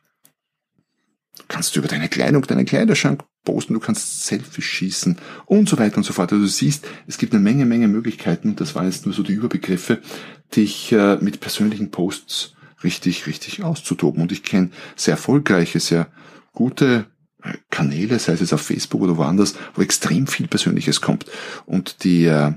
Du 1.49 1.55
kannst 1.55 1.77
über 1.77 1.87
deine 1.87 2.09
Kleidung, 2.09 2.43
deinen 2.43 2.67
Kleiderschrank 2.67 3.23
posten, 3.45 3.75
du 3.75 3.81
kannst 3.81 4.27
Selfies 4.27 4.65
schießen 4.65 5.17
und 5.47 5.69
so 5.69 5.79
weiter 5.79 5.99
und 5.99 6.03
so 6.03 6.13
fort. 6.13 6.33
Also 6.33 6.45
du 6.45 6.51
siehst, 6.51 6.87
es 7.07 7.19
gibt 7.19 7.33
eine 7.33 7.43
Menge, 7.43 7.67
Menge 7.67 7.87
Möglichkeiten. 7.87 8.57
Das 8.57 8.75
waren 8.75 8.87
jetzt 8.87 9.07
nur 9.07 9.15
so 9.15 9.23
die 9.23 9.33
Überbegriffe, 9.33 10.01
dich 10.57 10.91
äh, 10.91 11.17
mit 11.21 11.41
persönlichen 11.41 11.93
Posts 11.93 12.55
richtig, 12.83 13.29
richtig 13.29 13.63
auszutoben. 13.63 14.23
Und 14.23 14.33
ich 14.33 14.43
kenne 14.43 14.71
sehr 14.97 15.13
erfolgreiche, 15.13 15.79
sehr 15.79 16.09
gute 16.53 17.07
äh, 17.45 17.53
Kanäle, 17.71 18.19
sei 18.19 18.33
es 18.33 18.41
jetzt 18.41 18.53
auf 18.53 18.63
Facebook 18.63 19.03
oder 19.03 19.17
woanders, 19.17 19.55
wo 19.75 19.83
extrem 19.83 20.27
viel 20.27 20.49
Persönliches 20.49 21.01
kommt. 21.01 21.27
Und 21.65 22.03
die, 22.03 22.25
äh, 22.25 22.55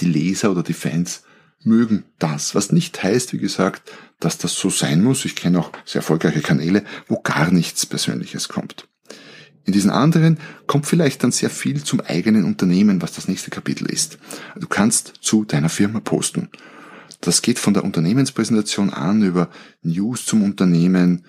die 0.00 0.06
Leser 0.06 0.50
oder 0.50 0.64
die 0.64 0.72
Fans 0.72 1.22
mögen 1.66 2.04
das. 2.18 2.54
Was 2.54 2.72
nicht 2.72 3.02
heißt, 3.02 3.32
wie 3.32 3.38
gesagt, 3.38 3.92
dass 4.20 4.38
das 4.38 4.54
so 4.54 4.70
sein 4.70 5.02
muss. 5.02 5.24
Ich 5.24 5.36
kenne 5.36 5.58
auch 5.58 5.72
sehr 5.84 6.00
erfolgreiche 6.00 6.40
Kanäle, 6.40 6.84
wo 7.08 7.20
gar 7.20 7.50
nichts 7.50 7.84
Persönliches 7.86 8.48
kommt. 8.48 8.88
In 9.64 9.72
diesen 9.72 9.90
anderen 9.90 10.38
kommt 10.68 10.86
vielleicht 10.86 11.24
dann 11.24 11.32
sehr 11.32 11.50
viel 11.50 11.82
zum 11.82 12.00
eigenen 12.00 12.44
Unternehmen, 12.44 13.02
was 13.02 13.12
das 13.12 13.26
nächste 13.26 13.50
Kapitel 13.50 13.90
ist. 13.90 14.18
Du 14.54 14.68
kannst 14.68 15.14
zu 15.20 15.44
deiner 15.44 15.68
Firma 15.68 15.98
posten. 15.98 16.48
Das 17.20 17.42
geht 17.42 17.58
von 17.58 17.74
der 17.74 17.82
Unternehmenspräsentation 17.82 18.90
an 18.90 19.22
über 19.22 19.50
News 19.82 20.24
zum 20.24 20.44
Unternehmen, 20.44 21.24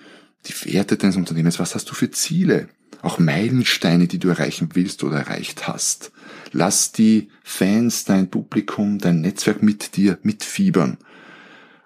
die 0.48 0.72
Werte 0.72 0.96
deines 0.96 1.16
Unternehmens, 1.16 1.58
was 1.58 1.74
hast 1.74 1.90
du 1.90 1.94
für 1.94 2.10
Ziele, 2.10 2.68
auch 3.02 3.18
Meilensteine, 3.18 4.08
die 4.08 4.18
du 4.18 4.28
erreichen 4.28 4.70
willst 4.74 5.04
oder 5.04 5.18
erreicht 5.18 5.68
hast. 5.68 6.12
Lass 6.52 6.92
die 6.92 7.28
Fans, 7.42 8.04
dein 8.04 8.30
Publikum, 8.30 8.98
dein 8.98 9.20
Netzwerk 9.20 9.62
mit 9.62 9.96
dir 9.96 10.18
mitfiebern. 10.22 10.98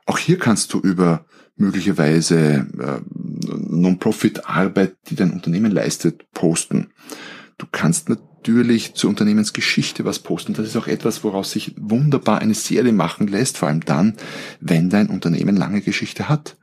Auch 0.07 0.19
hier 0.19 0.39
kannst 0.39 0.73
du 0.73 0.79
über 0.79 1.27
möglicherweise 1.57 2.67
äh, 2.79 3.01
Non-Profit-Arbeit, 3.55 4.97
die 5.09 5.17
dein 5.17 5.33
Unternehmen 5.33 5.71
leistet, 5.71 6.31
posten. 6.33 6.91
Du 7.59 7.67
kannst 7.71 8.09
natürlich 8.09 8.95
zur 8.95 9.11
Unternehmensgeschichte 9.11 10.05
was 10.05 10.19
posten. 10.19 10.55
Das 10.55 10.67
ist 10.67 10.77
auch 10.77 10.89
etwas, 10.89 11.23
woraus 11.23 11.53
sich 11.53 11.75
wunderbar 11.79 12.41
eine 12.41 12.55
Serie 12.55 12.93
machen 12.93 13.29
lässt, 13.29 13.59
vor 13.59 13.69
allem 13.69 13.85
dann, 13.85 14.17
wenn 14.61 14.91
dein 14.91 15.09
Unternehmen 15.09 15.57
lange 15.57 15.83
Geschichte 15.83 16.29
hat. 16.29 16.57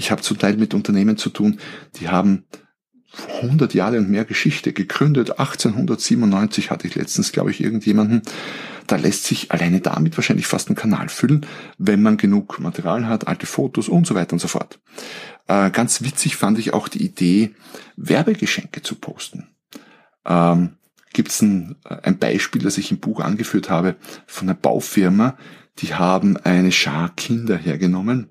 Ich 0.00 0.10
habe 0.10 0.22
zum 0.22 0.38
Teil 0.38 0.56
mit 0.56 0.72
Unternehmen 0.72 1.18
zu 1.18 1.28
tun, 1.28 1.60
die 1.96 2.08
haben 2.08 2.44
100 3.42 3.74
Jahre 3.74 3.98
und 3.98 4.08
mehr 4.08 4.24
Geschichte 4.24 4.72
gegründet. 4.72 5.32
1897 5.38 6.70
hatte 6.70 6.86
ich 6.86 6.94
letztens, 6.94 7.32
glaube 7.32 7.50
ich, 7.50 7.60
irgendjemanden. 7.62 8.22
Da 8.86 8.96
lässt 8.96 9.24
sich 9.24 9.52
alleine 9.52 9.82
damit 9.82 10.16
wahrscheinlich 10.16 10.46
fast 10.46 10.70
ein 10.70 10.74
Kanal 10.74 11.10
füllen, 11.10 11.44
wenn 11.76 12.00
man 12.00 12.16
genug 12.16 12.60
Material 12.60 13.08
hat, 13.08 13.28
alte 13.28 13.44
Fotos 13.44 13.90
und 13.90 14.06
so 14.06 14.14
weiter 14.14 14.32
und 14.32 14.38
so 14.38 14.48
fort. 14.48 14.80
Äh, 15.48 15.70
ganz 15.70 16.00
witzig 16.00 16.34
fand 16.36 16.58
ich 16.58 16.72
auch 16.72 16.88
die 16.88 17.04
Idee, 17.04 17.54
Werbegeschenke 17.96 18.80
zu 18.80 18.94
posten. 18.94 19.48
Ähm, 20.24 20.76
Gibt 21.12 21.28
es 21.28 21.42
ein, 21.42 21.76
ein 21.84 22.18
Beispiel, 22.18 22.62
das 22.62 22.78
ich 22.78 22.90
im 22.90 23.00
Buch 23.00 23.20
angeführt 23.20 23.68
habe, 23.68 23.96
von 24.26 24.48
einer 24.48 24.56
Baufirma, 24.56 25.36
die 25.80 25.92
haben 25.92 26.38
eine 26.38 26.72
Schar 26.72 27.10
Kinder 27.16 27.58
hergenommen, 27.58 28.30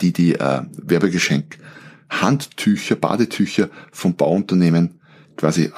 die 0.00 0.12
die 0.12 0.34
äh, 0.34 0.62
Werbegeschenk 0.82 1.58
Handtücher, 2.10 2.96
Badetücher 2.96 3.70
vom 3.92 4.14
Bauunternehmen 4.14 5.00
quasi 5.36 5.64
äh, 5.64 5.70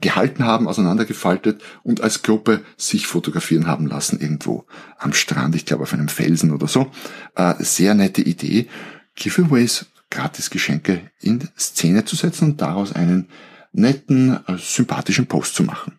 gehalten 0.00 0.44
haben, 0.44 0.68
auseinandergefaltet 0.68 1.62
und 1.82 2.00
als 2.00 2.22
Gruppe 2.22 2.64
sich 2.76 3.06
fotografieren 3.06 3.66
haben 3.66 3.86
lassen 3.86 4.20
irgendwo 4.20 4.64
am 4.98 5.12
Strand, 5.12 5.54
ich 5.54 5.66
glaube 5.66 5.82
auf 5.82 5.92
einem 5.92 6.08
Felsen 6.08 6.52
oder 6.52 6.68
so. 6.68 6.90
Äh, 7.34 7.54
sehr 7.58 7.94
nette 7.94 8.22
Idee, 8.22 8.68
Giveaways, 9.14 9.86
Gratisgeschenke 10.10 11.10
in 11.20 11.48
Szene 11.58 12.04
zu 12.04 12.16
setzen 12.16 12.52
und 12.52 12.60
daraus 12.60 12.92
einen 12.92 13.28
netten, 13.72 14.38
äh, 14.46 14.56
sympathischen 14.58 15.26
Post 15.26 15.54
zu 15.54 15.64
machen. 15.64 15.98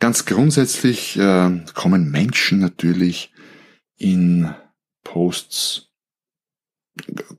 Ganz 0.00 0.24
grundsätzlich 0.24 1.18
äh, 1.18 1.64
kommen 1.74 2.10
Menschen 2.10 2.60
natürlich 2.60 3.32
in 3.96 4.54
Posts 5.04 5.88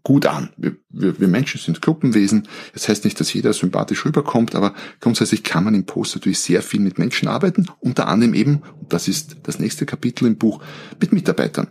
gut 0.03 0.25
an. 0.25 0.49
Wir, 0.57 0.75
wir, 0.89 1.19
wir 1.19 1.27
Menschen 1.27 1.59
sind 1.59 1.81
Gruppenwesen. 1.81 2.47
Das 2.73 2.87
heißt 2.87 3.03
nicht, 3.03 3.19
dass 3.19 3.33
jeder 3.33 3.53
sympathisch 3.53 4.05
rüberkommt, 4.05 4.55
aber 4.55 4.73
grundsätzlich 4.99 5.43
kann 5.43 5.63
man 5.63 5.75
im 5.75 5.85
Post 5.85 6.15
natürlich 6.15 6.39
sehr 6.39 6.61
viel 6.61 6.79
mit 6.79 6.97
Menschen 6.97 7.27
arbeiten, 7.27 7.67
unter 7.79 8.07
anderem 8.07 8.33
eben, 8.33 8.61
und 8.79 8.93
das 8.93 9.07
ist 9.07 9.37
das 9.43 9.59
nächste 9.59 9.85
Kapitel 9.85 10.25
im 10.27 10.37
Buch, 10.37 10.63
mit 10.99 11.11
Mitarbeitern. 11.11 11.67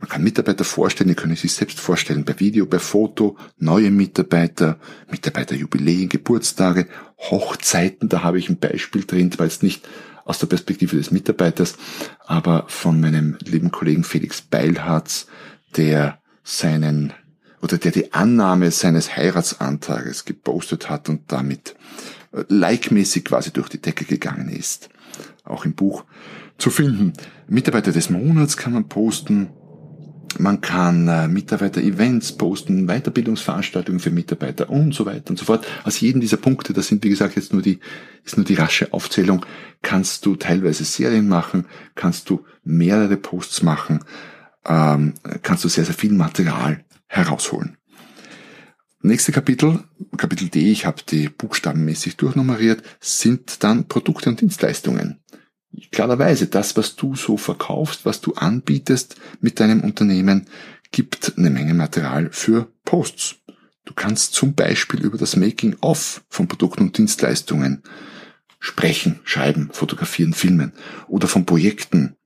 Man 0.00 0.08
kann 0.08 0.22
Mitarbeiter 0.22 0.64
vorstellen, 0.64 1.08
die 1.08 1.14
können 1.14 1.34
sich 1.34 1.52
selbst 1.52 1.80
vorstellen, 1.80 2.24
per 2.24 2.38
Video, 2.38 2.66
per 2.66 2.80
Foto, 2.80 3.36
neue 3.58 3.90
Mitarbeiter, 3.90 4.78
Mitarbeiterjubiläen, 5.10 6.08
Geburtstage, 6.08 6.86
Hochzeiten, 7.18 8.08
da 8.08 8.22
habe 8.22 8.38
ich 8.38 8.48
ein 8.48 8.58
Beispiel 8.58 9.04
drin, 9.04 9.32
weil 9.38 9.48
es 9.48 9.62
nicht 9.62 9.88
aus 10.28 10.38
der 10.38 10.46
Perspektive 10.46 10.96
des 10.96 11.10
Mitarbeiters, 11.10 11.76
aber 12.26 12.66
von 12.68 13.00
meinem 13.00 13.38
lieben 13.44 13.70
Kollegen 13.70 14.04
Felix 14.04 14.42
Beilharz, 14.42 15.26
der 15.76 16.18
seinen 16.44 17.14
oder 17.62 17.78
der 17.78 17.90
die 17.92 18.12
Annahme 18.12 18.70
seines 18.70 19.16
Heiratsantrages 19.16 20.26
gepostet 20.26 20.90
hat 20.90 21.08
und 21.08 21.32
damit 21.32 21.74
äh, 22.32 22.44
likemäßig 22.48 23.24
quasi 23.24 23.52
durch 23.52 23.70
die 23.70 23.80
Decke 23.80 24.04
gegangen 24.04 24.50
ist. 24.50 24.90
Auch 25.44 25.64
im 25.64 25.74
Buch 25.74 26.04
zu 26.58 26.70
finden. 26.70 27.14
Mitarbeiter 27.48 27.90
des 27.90 28.10
Monats 28.10 28.56
kann 28.58 28.74
man 28.74 28.88
posten. 28.88 29.48
Man 30.38 30.60
kann 30.60 31.08
äh, 31.08 31.28
Mitarbeiter-Events 31.28 32.32
posten, 32.32 32.86
Weiterbildungsveranstaltungen 32.86 34.00
für 34.00 34.10
Mitarbeiter 34.10 34.68
und 34.68 34.94
so 34.94 35.06
weiter 35.06 35.30
und 35.30 35.38
so 35.38 35.44
fort. 35.44 35.66
Aus 35.84 36.00
jedem 36.00 36.20
dieser 36.20 36.36
Punkte, 36.36 36.72
das 36.72 36.88
sind 36.88 37.02
wie 37.04 37.08
gesagt 37.08 37.36
jetzt 37.36 37.52
nur 37.52 37.62
die, 37.62 37.78
ist 38.24 38.36
nur 38.36 38.44
die 38.44 38.54
rasche 38.54 38.92
Aufzählung, 38.92 39.44
kannst 39.82 40.26
du 40.26 40.36
teilweise 40.36 40.84
Serien 40.84 41.28
machen, 41.28 41.66
kannst 41.94 42.28
du 42.30 42.44
mehrere 42.64 43.16
Posts 43.16 43.62
machen, 43.62 44.00
ähm, 44.66 45.14
kannst 45.42 45.64
du 45.64 45.68
sehr, 45.68 45.84
sehr 45.84 45.94
viel 45.94 46.12
Material 46.12 46.84
herausholen. 47.06 47.76
Nächste 49.00 49.30
Kapitel, 49.30 49.84
Kapitel 50.16 50.48
D, 50.48 50.72
ich 50.72 50.84
habe 50.84 51.02
die 51.08 51.28
buchstabenmäßig 51.28 52.16
durchnummeriert, 52.16 52.82
sind 53.00 53.62
dann 53.62 53.86
Produkte 53.86 54.28
und 54.28 54.40
Dienstleistungen. 54.40 55.20
Klarerweise, 55.92 56.46
das, 56.46 56.76
was 56.76 56.96
du 56.96 57.14
so 57.14 57.36
verkaufst, 57.36 58.04
was 58.04 58.20
du 58.20 58.34
anbietest 58.34 59.16
mit 59.40 59.60
deinem 59.60 59.82
Unternehmen, 59.82 60.46
gibt 60.90 61.34
eine 61.36 61.50
Menge 61.50 61.74
Material 61.74 62.30
für 62.32 62.68
Posts. 62.84 63.36
Du 63.84 63.94
kannst 63.94 64.34
zum 64.34 64.54
Beispiel 64.54 65.00
über 65.00 65.18
das 65.18 65.36
Making-of 65.36 66.24
von 66.28 66.48
Produkten 66.48 66.84
und 66.84 66.98
Dienstleistungen 66.98 67.82
Sprechen, 68.60 69.20
Schreiben, 69.24 69.70
Fotografieren, 69.72 70.34
Filmen 70.34 70.72
oder 71.06 71.28
von 71.28 71.46
Projekten. 71.46 72.16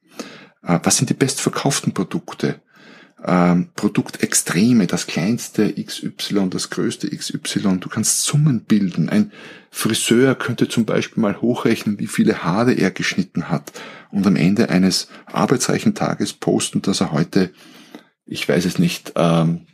Äh, 0.63 0.81
was 0.83 0.97
sind 0.97 1.11
die 1.11 1.15
bestverkauften 1.15 1.93
Produkte? 1.93 2.62
Ähm, 3.25 3.69
Produktextreme, 3.76 4.88
das 4.88 5.07
kleinste 5.07 5.73
XY, 5.73 6.49
das 6.50 6.71
größte 6.71 7.09
XY. 7.09 7.79
Du 7.79 7.88
kannst 7.88 8.25
Summen 8.25 8.62
bilden. 8.64 9.09
Ein 9.09 9.31
Friseur 9.71 10.35
könnte 10.35 10.69
zum 10.69 10.87
Beispiel 10.87 11.21
mal 11.21 11.41
hochrechnen, 11.41 12.00
wie 12.00 12.09
viele 12.09 12.43
Haare 12.43 12.73
er 12.73 12.91
geschnitten 12.91 13.49
hat 13.49 13.73
und 14.11 14.26
am 14.26 14.37
Ende 14.37 14.71
eines 14.71 15.09
arbeitsreichen 15.26 15.95
Tages 15.95 16.33
posten, 16.33 16.83
dass 16.83 17.00
er 17.00 17.12
heute, 17.12 17.50
ich 18.26 18.49
weiß 18.49 18.64
es 18.64 18.79
nicht, 18.79 19.12
ähm, 19.14 19.67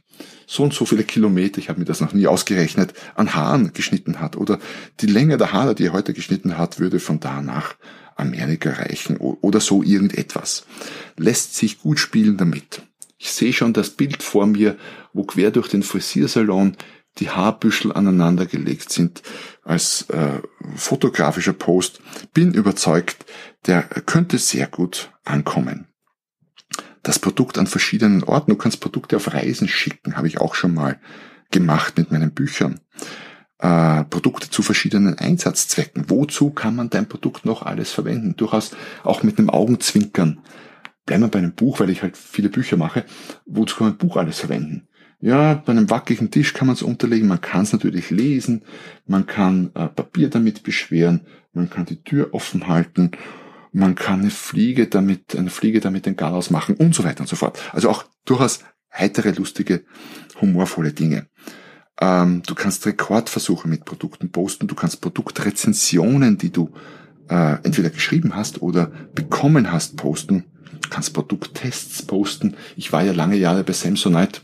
so 0.47 0.62
und 0.62 0.75
so 0.75 0.87
viele 0.87 1.05
Kilometer, 1.05 1.59
ich 1.59 1.69
habe 1.69 1.78
mir 1.78 1.85
das 1.85 2.00
noch 2.00 2.14
nie 2.14 2.26
ausgerechnet, 2.26 2.95
an 3.14 3.35
Haaren 3.35 3.73
geschnitten 3.75 4.21
hat. 4.21 4.37
Oder 4.37 4.59
die 5.00 5.07
Länge 5.07 5.37
der 5.37 5.52
Haare, 5.52 5.75
die 5.75 5.87
er 5.87 5.93
heute 5.93 6.14
geschnitten 6.14 6.57
hat, 6.57 6.81
würde 6.81 7.00
von 7.00 7.21
da 7.21 7.43
nach 7.43 7.76
Amerika 8.17 8.71
reichen 8.71 9.17
oder 9.19 9.61
so 9.61 9.83
irgendetwas. 9.83 10.67
Lässt 11.17 11.55
sich 11.55 11.78
gut 11.78 11.99
spielen 11.99 12.37
damit. 12.37 12.83
Ich 13.19 13.33
sehe 13.33 13.53
schon 13.53 13.73
das 13.73 13.91
Bild 13.91 14.23
vor 14.23 14.47
mir, 14.47 14.77
wo 15.13 15.25
quer 15.25 15.51
durch 15.51 15.69
den 15.69 15.83
Frisiersalon 15.83 16.77
die 17.19 17.31
Haarbüschel 17.31 17.93
aneinandergelegt 17.93 18.93
sind 18.93 19.23
als 19.65 20.09
äh, 20.11 20.41
fotografischer 20.77 21.53
Post. 21.53 22.01
Bin 22.33 22.55
überzeugt, 22.55 23.27
der 23.67 23.83
könnte 23.83 24.39
sehr 24.39 24.69
gut 24.69 25.11
ankommen 25.25 25.89
das 27.09 27.19
Produkt 27.19 27.59
an 27.59 27.67
verschiedenen 27.67 28.23
Orten. 28.23 28.51
Du 28.51 28.57
kannst 28.57 28.81
Produkte 28.81 29.17
auf 29.17 29.33
Reisen 29.33 29.67
schicken, 29.67 30.17
habe 30.17 30.29
ich 30.29 30.41
auch 30.41 30.55
schon 30.55 30.75
mal 30.75 31.01
gemacht 31.51 31.97
mit 31.97 32.13
meinen 32.13 32.33
Büchern. 32.33 32.81
Äh, 33.59 34.05
Produkte 34.05 34.51
zu 34.51 34.63
verschiedenen 34.63 35.19
Einsatzzwecken. 35.19 36.11
Wozu 36.11 36.51
kann 36.51 36.77
man 36.77 36.91
dein 36.91 37.09
Produkt 37.09 37.47
noch 37.47 37.63
alles 37.63 37.91
verwenden? 37.91 38.37
Durchaus 38.37 38.73
auch 39.05 39.23
mit 39.23 39.39
einem 39.39 39.49
Augenzwinkern. 39.49 40.41
Bleiben 41.09 41.25
wir 41.25 41.29
bei 41.29 41.41
einem 41.41 41.55
Buch, 41.55 41.81
weil 41.81 41.91
ich 41.91 42.03
halt 42.03 42.17
viele 42.17 42.49
Bücher 42.49 42.77
mache. 42.77 43.05
Wozu 43.47 43.77
kann 43.77 43.88
man 43.88 43.95
ein 43.95 43.99
Buch 43.99 44.17
alles 44.17 44.38
verwenden? 44.38 44.87
Ja, 45.21 45.55
bei 45.55 45.73
einem 45.73 45.91
wackeligen 45.91 46.31
Tisch 46.31 46.55
kann 46.55 46.69
man 46.69 46.77
es 46.77 46.83
unterlegen. 46.83 47.27
Man 47.27 47.41
kann 47.41 47.62
es 47.62 47.73
natürlich 47.73 48.11
lesen. 48.11 48.62
Man 49.07 49.27
kann 49.27 49.73
äh, 49.75 49.88
Papier 49.88 50.31
damit 50.31 50.62
beschweren. 50.62 51.23
Man 51.53 51.69
kann 51.69 51.87
die 51.87 52.05
Tür 52.05 52.29
offen 52.33 52.69
halten 52.69 53.11
man 53.73 53.95
kann 53.95 54.21
eine 54.21 54.31
Fliege 54.31 54.87
damit, 54.87 55.37
eine 55.37 55.50
Fliege 55.50 55.81
damit 55.81 56.07
den 56.07 56.17
Garaus 56.17 56.50
machen 56.50 56.77
und 56.77 56.95
so 56.95 57.05
weiter 57.05 57.21
und 57.21 57.29
so 57.29 57.37
fort. 57.37 57.61
Also 57.73 57.91
auch 57.91 58.05
durchaus 58.25 58.61
heitere, 58.93 59.31
lustige, 59.31 59.85
humorvolle 60.41 60.93
Dinge. 60.93 61.27
Ähm, 62.00 62.43
du 62.47 62.55
kannst 62.55 62.87
Rekordversuche 62.87 63.69
mit 63.69 63.85
Produkten 63.85 64.31
posten, 64.31 64.67
du 64.67 64.75
kannst 64.75 65.00
Produktrezensionen, 65.00 66.38
die 66.38 66.50
du 66.50 66.71
äh, 67.29 67.57
entweder 67.62 67.91
geschrieben 67.91 68.35
hast 68.35 68.62
oder 68.62 68.91
bekommen 69.15 69.73
hast, 69.73 69.97
posten. 69.97 70.45
Kannst 70.91 71.15
Produkttests 71.15 72.03
posten. 72.03 72.57
Ich 72.77 72.93
war 72.93 73.03
ja 73.03 73.13
lange 73.13 73.37
Jahre 73.37 73.65
bei 73.65 73.73
Samsonite 73.73 74.41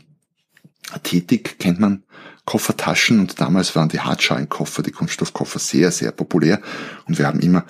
tätig, 1.03 1.57
kennt 1.59 1.79
man. 1.79 2.03
Koffertaschen 2.45 3.19
und 3.19 3.41
damals 3.41 3.75
waren 3.75 3.89
die 3.89 4.01
Hartschalenkoffer, 4.01 4.83
die 4.83 4.91
Kunststoffkoffer 4.91 5.57
sehr, 5.57 5.91
sehr 5.91 6.11
populär. 6.11 6.61
Und 7.07 7.17
wir 7.17 7.25
haben 7.25 7.39
immer 7.39 7.65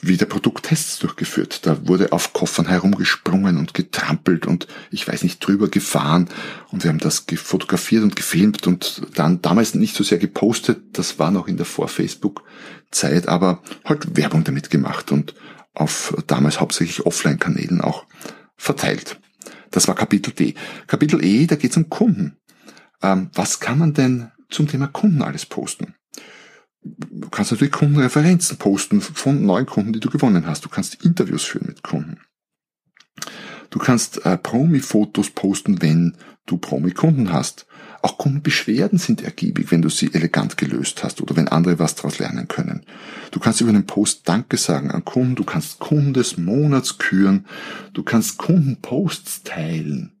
wieder 0.00 0.26
Produkttests 0.26 0.98
durchgeführt. 0.98 1.66
Da 1.66 1.86
wurde 1.86 2.12
auf 2.12 2.32
Koffern 2.32 2.66
herumgesprungen 2.66 3.56
und 3.58 3.74
getrampelt 3.74 4.46
und 4.46 4.66
ich 4.90 5.06
weiß 5.06 5.22
nicht 5.22 5.38
drüber 5.38 5.68
gefahren. 5.68 6.28
Und 6.70 6.84
wir 6.84 6.90
haben 6.90 6.98
das 6.98 7.24
fotografiert 7.36 8.02
und 8.02 8.16
gefilmt 8.16 8.66
und 8.66 9.02
dann 9.14 9.42
damals 9.42 9.74
nicht 9.74 9.96
so 9.96 10.04
sehr 10.04 10.18
gepostet, 10.18 10.80
das 10.92 11.18
war 11.18 11.30
noch 11.30 11.48
in 11.48 11.56
der 11.56 11.66
Vor-Facebook-Zeit, 11.66 13.28
aber 13.28 13.62
halt 13.84 14.16
Werbung 14.16 14.44
damit 14.44 14.70
gemacht. 14.70 15.10
Und 15.10 15.34
auf 15.78 16.14
damals 16.26 16.60
hauptsächlich 16.60 17.06
Offline-Kanälen 17.06 17.80
auch 17.80 18.06
verteilt. 18.56 19.20
Das 19.70 19.88
war 19.88 19.94
Kapitel 19.94 20.32
D. 20.32 20.54
Kapitel 20.86 21.24
E, 21.24 21.46
da 21.46 21.56
geht 21.56 21.70
es 21.72 21.76
um 21.76 21.88
Kunden. 21.88 22.36
Ähm, 23.02 23.30
was 23.34 23.60
kann 23.60 23.78
man 23.78 23.94
denn 23.94 24.30
zum 24.50 24.66
Thema 24.66 24.88
Kunden 24.88 25.22
alles 25.22 25.46
posten? 25.46 25.94
Du 26.82 27.28
kannst 27.28 27.50
natürlich 27.50 27.72
Kundenreferenzen 27.72 28.56
posten 28.56 29.00
von 29.00 29.44
neuen 29.44 29.66
Kunden, 29.66 29.92
die 29.92 30.00
du 30.00 30.10
gewonnen 30.10 30.46
hast. 30.46 30.64
Du 30.64 30.68
kannst 30.68 31.04
Interviews 31.04 31.44
führen 31.44 31.66
mit 31.66 31.82
Kunden. 31.82 32.20
Du 33.70 33.78
kannst 33.78 34.24
äh, 34.24 34.38
Promi-Fotos 34.38 35.30
posten, 35.30 35.82
wenn 35.82 36.16
du 36.46 36.56
Promi-Kunden 36.56 37.32
hast. 37.32 37.66
Auch 38.02 38.18
Kundenbeschwerden 38.18 38.98
sind 38.98 39.22
ergiebig, 39.22 39.70
wenn 39.70 39.82
du 39.82 39.88
sie 39.88 40.12
elegant 40.12 40.56
gelöst 40.56 41.02
hast 41.02 41.20
oder 41.20 41.36
wenn 41.36 41.48
andere 41.48 41.78
was 41.78 41.94
daraus 41.94 42.18
lernen 42.18 42.46
können. 42.46 42.84
Du 43.30 43.40
kannst 43.40 43.60
über 43.60 43.70
einen 43.70 43.86
Post 43.86 44.28
Danke 44.28 44.56
sagen 44.56 44.90
an 44.90 45.04
Kunden, 45.04 45.34
du 45.34 45.44
kannst 45.44 45.78
Kunden 45.80 46.14
des 46.14 46.36
Monats 46.36 46.98
küren, 46.98 47.46
du 47.92 48.02
kannst 48.02 48.38
Kundenposts 48.38 49.42
teilen. 49.42 50.12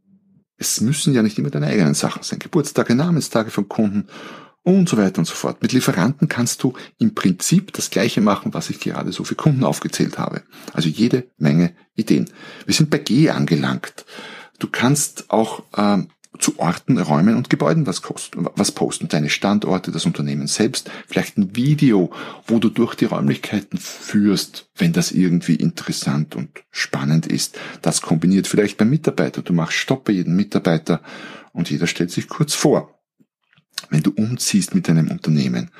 Es 0.56 0.80
müssen 0.80 1.14
ja 1.14 1.22
nicht 1.22 1.38
immer 1.38 1.50
deine 1.50 1.68
eigenen 1.68 1.94
Sachen 1.94 2.24
sein. 2.24 2.40
Geburtstage, 2.40 2.96
Namenstage 2.96 3.50
von 3.50 3.68
Kunden 3.68 4.08
und 4.64 4.88
so 4.88 4.96
weiter 4.96 5.20
und 5.20 5.24
so 5.24 5.34
fort. 5.34 5.62
Mit 5.62 5.72
Lieferanten 5.72 6.28
kannst 6.28 6.62
du 6.62 6.74
im 6.98 7.14
Prinzip 7.14 7.72
das 7.72 7.90
gleiche 7.90 8.20
machen, 8.20 8.54
was 8.54 8.70
ich 8.70 8.80
gerade 8.80 9.12
so 9.12 9.22
für 9.22 9.36
Kunden 9.36 9.62
aufgezählt 9.62 10.18
habe. 10.18 10.42
Also 10.72 10.88
jede 10.88 11.30
Menge 11.38 11.74
Ideen. 11.94 12.28
Wir 12.66 12.74
sind 12.74 12.90
bei 12.90 12.98
G 12.98 13.30
angelangt. 13.30 14.04
Du 14.58 14.68
kannst 14.70 15.30
auch 15.30 15.62
ähm, 15.76 16.08
zu 16.38 16.58
Orten, 16.58 16.98
Räumen 16.98 17.36
und 17.36 17.50
Gebäuden 17.50 17.86
was, 17.86 18.02
kosten, 18.02 18.46
was 18.54 18.72
posten. 18.72 19.08
Deine 19.08 19.30
Standorte, 19.30 19.90
das 19.90 20.06
Unternehmen 20.06 20.46
selbst, 20.46 20.90
vielleicht 21.06 21.38
ein 21.38 21.56
Video, 21.56 22.10
wo 22.46 22.58
du 22.58 22.68
durch 22.68 22.94
die 22.94 23.06
Räumlichkeiten 23.06 23.78
führst, 23.78 24.70
wenn 24.76 24.92
das 24.92 25.12
irgendwie 25.12 25.56
interessant 25.56 26.36
und 26.36 26.50
spannend 26.70 27.26
ist. 27.26 27.58
Das 27.82 28.02
kombiniert 28.02 28.46
vielleicht 28.46 28.78
beim 28.78 28.90
Mitarbeiter. 28.90 29.42
Du 29.42 29.52
machst 29.52 29.76
Stopp 29.76 30.04
bei 30.04 30.12
jedem 30.12 30.36
Mitarbeiter 30.36 31.02
und 31.52 31.70
jeder 31.70 31.86
stellt 31.86 32.10
sich 32.10 32.28
kurz 32.28 32.54
vor. 32.54 32.94
Wenn 33.90 34.02
du 34.02 34.10
umziehst 34.10 34.74
mit 34.74 34.88
deinem 34.88 35.10
Unternehmen 35.10 35.70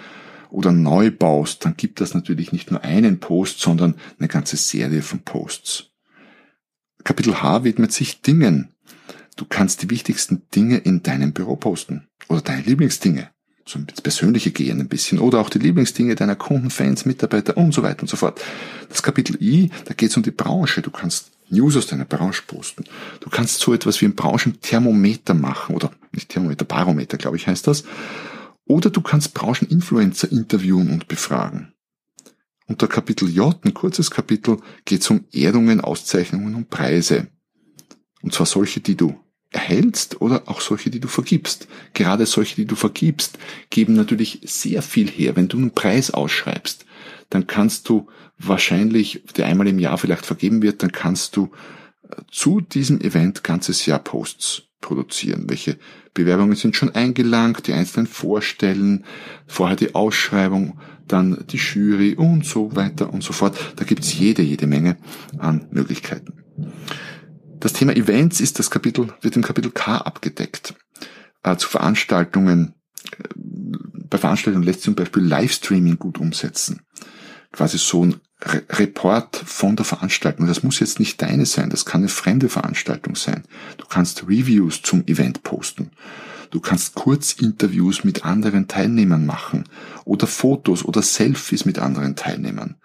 oder 0.51 0.73
neu 0.73 1.11
baust, 1.11 1.64
dann 1.64 1.77
gibt 1.77 2.01
das 2.01 2.14
natürlich 2.14 2.53
nicht 2.53 2.71
nur 2.71 2.83
einen 2.83 3.21
Post, 3.21 3.61
sondern 3.61 3.94
eine 4.18 4.29
ganze 4.29 4.57
Serie 4.57 5.03
von 5.03 5.21
Posts. 5.21 5.90
Kapitel 7.05 7.42
H 7.42 7.64
widmet 7.64 7.92
sich 7.92 8.23
Dingen. 8.23 8.75
Du 9.38 9.44
kannst 9.44 9.83
die 9.83 9.90
wichtigsten 9.90 10.42
Dinge 10.53 10.79
in 10.79 11.05
deinem 11.05 11.33
Büro 11.33 11.55
posten 11.55 12.09
oder 12.29 12.40
deine 12.40 12.62
Lieblingsdinge. 12.62 13.31
So 13.64 13.79
ins 13.79 14.03
Persönliche 14.03 14.51
gehen 14.51 14.81
ein 14.81 14.88
bisschen 14.88 15.20
oder 15.20 15.38
auch 15.38 15.48
die 15.48 15.61
Lieblingsdinge 15.61 16.16
deiner 16.16 16.35
Kunden, 16.35 16.70
Fans, 16.70 17.05
Mitarbeiter 17.05 17.57
und 17.57 17.72
so 17.72 17.85
weiter 17.85 18.03
und 18.03 18.09
so 18.09 18.16
fort. 18.16 18.40
Das 18.88 19.01
Kapitel 19.01 19.40
I, 19.40 19.70
da 19.85 19.94
geht 19.94 20.11
es 20.11 20.16
um 20.16 20.24
die 20.24 20.33
Branche. 20.33 20.83
Du 20.83 20.90
kannst 20.90 21.31
News 21.51 21.77
aus 21.77 21.87
deiner 21.87 22.05
Branche 22.05 22.42
posten. 22.48 22.83
Du 23.20 23.31
kannst 23.31 23.61
so 23.61 23.72
etwas 23.72 24.01
wie 24.01 24.07
ein 24.07 24.16
Branchenthermometer 24.16 25.35
machen 25.35 25.77
oder 25.77 25.92
nicht 26.11 26.31
Thermometer, 26.31 26.64
Barometer, 26.64 27.16
glaube 27.16 27.37
ich, 27.37 27.46
heißt 27.46 27.68
das. 27.68 27.85
Oder 28.64 28.90
du 28.90 29.03
kannst 29.03 29.35
Brancheninfluencer 29.35 30.33
interviewen 30.33 30.90
und 30.90 31.07
befragen. 31.07 31.74
Unter 32.66 32.88
Kapitel 32.88 33.31
J, 33.31 33.57
ein 33.64 33.72
kurzes 33.72 34.11
Kapitel, 34.11 34.59
geht 34.85 35.03
es 35.03 35.11
um 35.11 35.27
Ehrungen, 35.31 35.81
Auszeichnungen 35.81 36.57
und 36.57 36.70
Preise. 36.70 37.29
Und 38.20 38.35
zwar 38.35 38.46
solche, 38.46 38.81
die 38.81 38.96
du 38.96 39.16
erhältst 39.50 40.20
oder 40.20 40.42
auch 40.46 40.61
solche, 40.61 40.90
die 40.90 41.00
du 41.00 41.08
vergibst. 41.08 41.68
Gerade 41.94 42.26
solche, 42.26 42.56
die 42.56 42.66
du 42.66 42.76
vergibst, 42.76 43.38
geben 43.70 43.94
natürlich 43.94 44.40
sehr 44.44 44.82
viel 44.82 45.08
her. 45.08 45.37
Wenn 45.37 45.48
du 45.48 45.56
einen 45.56 45.70
Preis 45.70 46.11
ausschreibst, 46.11 46.84
dann 47.30 47.46
kannst 47.46 47.88
du 47.88 48.08
wahrscheinlich, 48.38 49.22
der 49.37 49.46
einmal 49.46 49.68
im 49.68 49.78
Jahr 49.78 49.98
vielleicht 49.98 50.26
vergeben 50.26 50.62
wird, 50.62 50.82
dann 50.82 50.92
kannst 50.92 51.37
du 51.37 51.50
äh, 52.08 52.16
zu 52.30 52.61
diesem 52.61 53.00
Event 53.00 53.42
ganzes 53.42 53.87
Jahr 53.87 53.98
Posts 53.98 54.62
produzieren. 54.80 55.44
Welche 55.48 55.78
Bewerbungen 56.14 56.56
sind 56.56 56.76
schon 56.76 56.94
eingelangt, 56.94 57.66
die 57.66 57.72
einzelnen 57.72 58.06
vorstellen, 58.06 59.04
vorher 59.46 59.76
die 59.76 59.94
Ausschreibung, 59.94 60.78
dann 61.06 61.44
die 61.50 61.56
Jury 61.56 62.14
und 62.14 62.44
so 62.44 62.76
weiter 62.76 63.12
und 63.12 63.22
so 63.22 63.32
fort. 63.32 63.58
Da 63.76 63.84
gibt's 63.84 64.16
jede, 64.18 64.42
jede 64.42 64.66
Menge 64.66 64.96
an 65.38 65.66
Möglichkeiten. 65.70 66.44
Das 67.61 67.73
Thema 67.73 67.97
Events 67.97 68.40
ist 68.40 68.59
das 68.59 68.71
Kapitel, 68.71 69.12
wird 69.21 69.37
im 69.37 69.42
Kapitel 69.42 69.71
K 69.71 69.99
abgedeckt. 69.99 70.75
Äh, 71.42 71.57
zu 71.57 71.68
Veranstaltungen, 71.68 72.75
äh, 73.12 73.29
bei 73.37 74.18
Veranstaltungen 74.18 74.64
lässt 74.64 74.81
sich 74.81 74.85
zum 74.85 74.94
Beispiel 74.94 75.23
Livestreaming 75.23 75.99
gut 75.99 76.18
umsetzen 76.18 76.83
quasi 77.53 77.79
so 77.79 78.05
ein 78.05 78.21
Re 78.40 78.62
Report 78.71 79.37
von 79.37 79.75
der 79.75 79.85
Veranstaltung. 79.85 80.47
Das 80.47 80.62
muss 80.62 80.79
jetzt 80.79 81.01
nicht 81.01 81.21
deine 81.21 81.47
sein, 81.47 81.71
das 81.71 81.85
kann 81.85 82.03
eine 82.03 82.09
fremde 82.09 82.49
Veranstaltung 82.49 83.16
sein. 83.16 83.42
Du 83.79 83.87
kannst 83.87 84.25
Reviews 84.29 84.83
zum 84.83 85.05
Event 85.07 85.42
posten. 85.42 85.90
Du 86.51 86.61
kannst 86.61 86.94
Kurzinterviews 86.94 88.05
mit 88.05 88.25
anderen 88.25 88.68
Teilnehmern 88.68 89.27
machen 89.27 89.64
oder 90.05 90.27
Fotos 90.27 90.85
oder 90.85 91.03
Selfies 91.03 91.64
mit 91.64 91.79
anderen 91.79 92.16
Teilnehmern. 92.16 92.77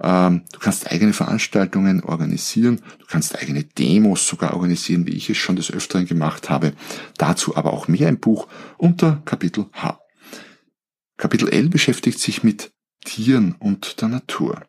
Ähm, 0.00 0.44
du 0.52 0.58
kannst 0.58 0.90
eigene 0.90 1.12
Veranstaltungen 1.12 2.02
organisieren, 2.02 2.80
du 2.98 3.06
kannst 3.06 3.36
eigene 3.36 3.64
Demos 3.64 4.26
sogar 4.26 4.54
organisieren, 4.54 5.06
wie 5.06 5.14
ich 5.14 5.28
es 5.30 5.36
schon 5.36 5.56
des 5.56 5.70
Öfteren 5.70 6.06
gemacht 6.06 6.50
habe. 6.50 6.72
Dazu 7.18 7.56
aber 7.56 7.72
auch 7.72 7.88
mehr 7.88 8.08
im 8.08 8.18
Buch 8.18 8.48
unter 8.78 9.22
Kapitel 9.24 9.66
H. 9.72 10.00
Kapitel 11.16 11.48
L 11.48 11.68
beschäftigt 11.68 12.18
sich 12.18 12.42
mit 12.42 12.72
Tieren 13.04 13.54
und 13.58 14.00
der 14.00 14.08
Natur. 14.08 14.62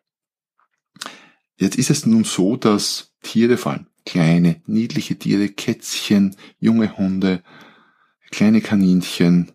Jetzt 1.56 1.76
ist 1.76 1.90
es 1.90 2.06
nun 2.06 2.24
so, 2.24 2.56
dass 2.56 3.14
Tiere, 3.22 3.56
vor 3.56 3.72
allem 3.72 3.86
kleine, 4.04 4.62
niedliche 4.66 5.16
Tiere, 5.16 5.48
Kätzchen, 5.48 6.36
junge 6.58 6.96
Hunde, 6.96 7.42
kleine 8.30 8.60
Kaninchen, 8.60 9.52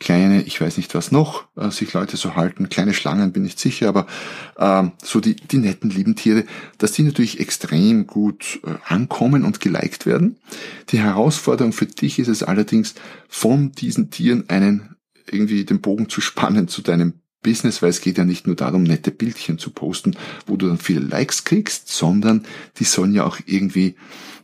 kleine, 0.00 0.42
ich 0.42 0.60
weiß 0.60 0.78
nicht 0.78 0.94
was 0.94 1.12
noch, 1.12 1.46
äh, 1.56 1.70
sich 1.70 1.92
Leute 1.92 2.16
so 2.16 2.34
halten, 2.34 2.68
kleine 2.68 2.94
Schlangen 2.94 3.32
bin 3.32 3.44
ich 3.44 3.56
sicher, 3.56 3.88
aber 3.88 4.06
äh, 4.56 4.90
so 5.02 5.20
die, 5.20 5.36
die 5.36 5.58
netten, 5.58 5.90
lieben 5.90 6.16
Tiere, 6.16 6.44
dass 6.78 6.92
die 6.92 7.02
natürlich 7.02 7.38
extrem 7.38 8.06
gut 8.06 8.60
äh, 8.64 8.74
ankommen 8.92 9.44
und 9.44 9.60
geliked 9.60 10.06
werden. 10.06 10.38
Die 10.88 10.98
Herausforderung 10.98 11.72
für 11.72 11.86
dich 11.86 12.18
ist 12.18 12.28
es 12.28 12.42
allerdings, 12.42 12.94
von 13.28 13.72
diesen 13.72 14.10
Tieren 14.10 14.48
einen 14.48 14.96
irgendwie 15.30 15.64
den 15.64 15.80
Bogen 15.80 16.08
zu 16.08 16.20
spannen 16.20 16.66
zu 16.66 16.82
deinem 16.82 17.20
Business, 17.42 17.82
weil 17.82 17.90
es 17.90 18.00
geht 18.00 18.18
ja 18.18 18.24
nicht 18.24 18.46
nur 18.46 18.56
darum, 18.56 18.82
nette 18.82 19.10
Bildchen 19.10 19.58
zu 19.58 19.70
posten, 19.70 20.16
wo 20.46 20.56
du 20.56 20.68
dann 20.68 20.78
viele 20.78 21.00
Likes 21.00 21.44
kriegst, 21.44 21.88
sondern 21.88 22.44
die 22.78 22.84
sollen 22.84 23.14
ja 23.14 23.24
auch 23.24 23.38
irgendwie 23.46 23.96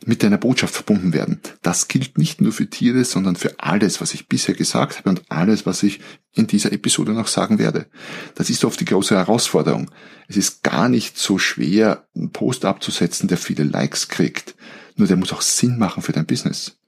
mit 0.04 0.22
deiner 0.22 0.38
Botschaft 0.38 0.74
verbunden 0.74 1.12
werden. 1.12 1.40
Das 1.62 1.88
gilt 1.88 2.18
nicht 2.18 2.40
nur 2.40 2.52
für 2.52 2.68
Tiere, 2.68 3.04
sondern 3.04 3.36
für 3.36 3.58
alles, 3.58 4.00
was 4.00 4.14
ich 4.14 4.28
bisher 4.28 4.54
gesagt 4.54 4.98
habe 4.98 5.10
und 5.10 5.22
alles, 5.28 5.66
was 5.66 5.82
ich 5.82 6.00
in 6.32 6.46
dieser 6.46 6.72
Episode 6.72 7.12
noch 7.12 7.28
sagen 7.28 7.58
werde. 7.58 7.86
Das 8.34 8.50
ist 8.50 8.64
oft 8.64 8.78
die 8.80 8.84
große 8.84 9.16
Herausforderung. 9.16 9.90
Es 10.28 10.36
ist 10.36 10.62
gar 10.62 10.88
nicht 10.88 11.18
so 11.18 11.38
schwer, 11.38 12.06
einen 12.14 12.30
Post 12.30 12.64
abzusetzen, 12.64 13.28
der 13.28 13.38
viele 13.38 13.64
Likes 13.64 14.08
kriegt. 14.08 14.54
Nur 14.96 15.08
der 15.08 15.16
muss 15.16 15.32
auch 15.32 15.42
Sinn 15.42 15.78
machen 15.78 16.02
für 16.02 16.12
dein 16.12 16.26
Business. 16.26 16.78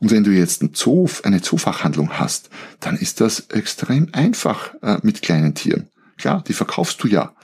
Und 0.00 0.10
wenn 0.10 0.24
du 0.24 0.30
jetzt 0.30 0.62
ein 0.62 0.70
Zoo, 0.74 1.08
eine 1.24 1.42
Zoofachhandlung 1.42 2.18
hast, 2.18 2.50
dann 2.80 2.96
ist 2.96 3.20
das 3.20 3.48
extrem 3.50 4.08
einfach 4.12 4.74
äh, 4.82 4.98
mit 5.02 5.22
kleinen 5.22 5.54
Tieren. 5.54 5.88
Klar, 6.16 6.42
die 6.46 6.52
verkaufst 6.52 7.02
du 7.02 7.08
ja. 7.08 7.34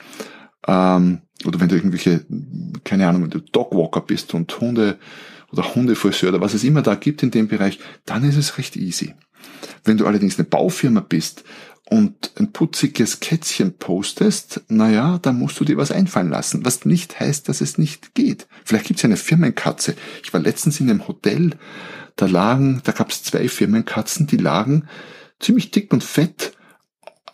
Ähm, 0.67 1.21
oder 1.45 1.61
wenn 1.61 1.69
du 1.69 1.77
irgendwelche, 1.77 2.25
keine 2.85 3.09
Ahnung, 3.09 3.25
wenn 3.25 3.31
du 3.31 3.41
Dogwalker 3.41 4.01
bist 4.01 4.35
und 4.35 4.61
Hunde 4.61 4.99
oder 5.53 5.75
Hundefriseur 5.75 6.31
oder 6.31 6.41
was 6.41 6.55
es 6.55 6.65
immer 6.65 6.83
da 6.83 6.95
gibt 6.95 7.23
in 7.23 7.31
dem 7.31 7.49
Bereich, 7.49 7.79
dann 8.07 8.25
ist 8.25 8.37
es 8.37 8.59
recht 8.59 8.77
easy. 8.77 9.15
Wenn 9.85 9.99
du 9.99 10.07
allerdings 10.07 10.39
eine 10.39 10.47
Baufirma 10.47 11.01
bist 11.01 11.45
und 11.89 12.33
ein 12.39 12.53
putziges 12.53 13.21
Kätzchen 13.21 13.77
postest, 13.77 14.63
naja, 14.69 15.19
dann 15.21 15.39
musst 15.39 15.61
du 15.61 15.65
dir 15.65 15.77
was 15.77 15.91
einfallen 15.91 16.31
lassen, 16.31 16.65
was 16.65 16.85
nicht 16.87 17.21
heißt, 17.21 17.49
dass 17.49 17.61
es 17.61 17.79
nicht 17.79 18.15
geht. 18.15 18.47
Vielleicht 18.65 18.87
gibt 18.87 19.01
es 19.01 19.05
eine 19.05 19.17
Firmenkatze. 19.17 19.95
Ich 20.23 20.33
war 20.33 20.41
letztens 20.41 20.81
in 20.81 20.89
einem 20.89 21.07
Hotel 21.07 21.51
da 22.17 22.27
lagen, 22.27 22.81
da 22.85 22.93
gab 22.93 23.11
es 23.11 23.23
zwei 23.23 23.49
Firmenkatzen, 23.49 24.27
die 24.27 24.37
lagen 24.37 24.89
ziemlich 25.41 25.71
dick 25.71 25.93
und 25.93 26.05
fett 26.05 26.53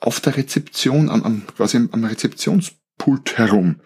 auf 0.00 0.20
der 0.20 0.36
Rezeption, 0.36 1.10
am, 1.10 1.22
am, 1.22 1.42
quasi 1.56 1.76
am 1.76 2.04
Rezeptionspult 2.04 3.38
herum. 3.38 3.80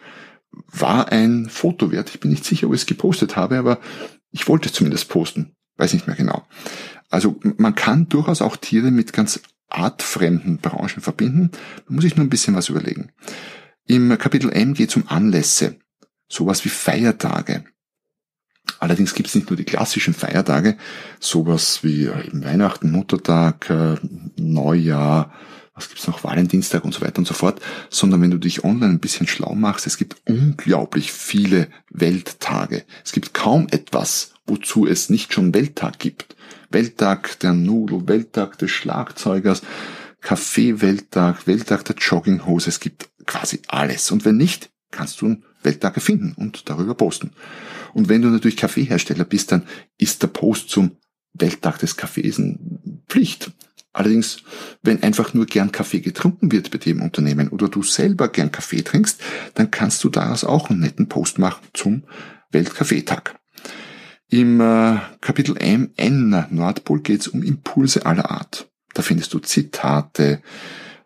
War 0.68 1.10
ein 1.10 1.48
Foto 1.48 1.90
wert. 1.90 2.10
Ich 2.10 2.20
bin 2.20 2.30
nicht 2.30 2.44
sicher, 2.44 2.68
ob 2.68 2.74
ich 2.74 2.82
es 2.82 2.86
gepostet 2.86 3.36
habe, 3.36 3.58
aber 3.58 3.80
ich 4.30 4.46
wollte 4.48 4.68
es 4.68 4.74
zumindest 4.74 5.08
posten. 5.08 5.56
Weiß 5.76 5.92
nicht 5.92 6.06
mehr 6.06 6.16
genau. 6.16 6.46
Also 7.10 7.40
man 7.42 7.74
kann 7.74 8.08
durchaus 8.08 8.40
auch 8.40 8.56
Tiere 8.56 8.92
mit 8.92 9.12
ganz 9.12 9.40
artfremden 9.68 10.58
Branchen 10.58 11.00
verbinden. 11.00 11.50
Da 11.86 11.94
muss 11.94 12.04
ich 12.04 12.16
nur 12.16 12.24
ein 12.24 12.30
bisschen 12.30 12.54
was 12.54 12.68
überlegen. 12.68 13.10
Im 13.86 14.16
Kapitel 14.16 14.50
M 14.52 14.74
geht 14.74 14.90
es 14.90 14.96
um 14.96 15.08
Anlässe. 15.08 15.76
Sowas 16.28 16.64
wie 16.64 16.70
Feiertage. 16.70 17.64
Allerdings 18.78 19.14
gibt 19.14 19.28
es 19.28 19.34
nicht 19.34 19.50
nur 19.50 19.56
die 19.56 19.64
klassischen 19.64 20.14
Feiertage, 20.14 20.76
sowas 21.20 21.80
wie 21.82 22.04
äh, 22.04 22.26
eben 22.26 22.44
Weihnachten, 22.44 22.90
Muttertag, 22.90 23.70
äh, 23.70 23.96
Neujahr, 24.36 25.32
was 25.74 25.88
gibt's 25.88 26.06
noch, 26.06 26.22
Valentinstag 26.22 26.84
und 26.84 26.94
so 26.94 27.00
weiter 27.00 27.18
und 27.18 27.26
so 27.26 27.34
fort, 27.34 27.60
sondern 27.90 28.22
wenn 28.22 28.30
du 28.30 28.38
dich 28.38 28.62
online 28.62 28.92
ein 28.92 29.00
bisschen 29.00 29.26
schlau 29.26 29.54
machst, 29.54 29.86
es 29.86 29.96
gibt 29.96 30.16
unglaublich 30.28 31.12
viele 31.12 31.68
Welttage. 31.90 32.84
Es 33.04 33.12
gibt 33.12 33.34
kaum 33.34 33.66
etwas, 33.70 34.34
wozu 34.46 34.86
es 34.86 35.10
nicht 35.10 35.32
schon 35.32 35.52
Welttag 35.52 35.98
gibt. 35.98 36.36
Welttag 36.70 37.38
der 37.40 37.52
Nudel, 37.52 38.06
Welttag 38.06 38.58
des 38.58 38.70
Schlagzeugers, 38.70 39.62
Kaffee-Welttag, 40.20 41.46
Welttag 41.46 41.84
der 41.84 41.96
Jogginghose, 41.96 42.68
es 42.68 42.80
gibt 42.80 43.08
quasi 43.26 43.60
alles. 43.68 44.10
Und 44.10 44.24
wenn 44.24 44.36
nicht, 44.36 44.70
kannst 44.90 45.20
du 45.20 45.26
einen 45.26 45.44
Welttag 45.62 45.96
erfinden 45.96 46.34
und 46.36 46.68
darüber 46.68 46.94
posten. 46.94 47.32
Und 47.94 48.08
wenn 48.08 48.22
du 48.22 48.28
natürlich 48.28 48.56
Kaffeehersteller 48.56 49.24
bist, 49.24 49.52
dann 49.52 49.62
ist 49.96 50.22
der 50.22 50.28
Post 50.28 50.68
zum 50.68 50.96
Welttag 51.32 51.78
des 51.78 51.96
Kaffees 51.96 52.40
Pflicht. 53.08 53.52
Allerdings, 53.92 54.42
wenn 54.82 55.02
einfach 55.04 55.34
nur 55.34 55.46
gern 55.46 55.70
Kaffee 55.70 56.00
getrunken 56.00 56.50
wird 56.50 56.72
bei 56.72 56.78
dem 56.78 57.00
Unternehmen 57.00 57.48
oder 57.48 57.68
du 57.68 57.84
selber 57.84 58.28
gern 58.28 58.50
Kaffee 58.50 58.82
trinkst, 58.82 59.20
dann 59.54 59.70
kannst 59.70 60.02
du 60.02 60.08
daraus 60.08 60.42
auch 60.42 60.68
einen 60.68 60.80
netten 60.80 61.08
Post 61.08 61.38
machen 61.38 61.64
zum 61.72 62.02
Weltkaffeetag. 62.50 63.36
Im 64.28 64.60
äh, 64.60 64.98
Kapitel 65.20 65.54
MN 65.54 66.46
Nordpol 66.50 67.02
geht 67.02 67.20
es 67.20 67.28
um 67.28 67.44
Impulse 67.44 68.04
aller 68.04 68.32
Art. 68.32 68.68
Da 68.94 69.02
findest 69.02 69.32
du 69.32 69.38
Zitate, 69.38 70.42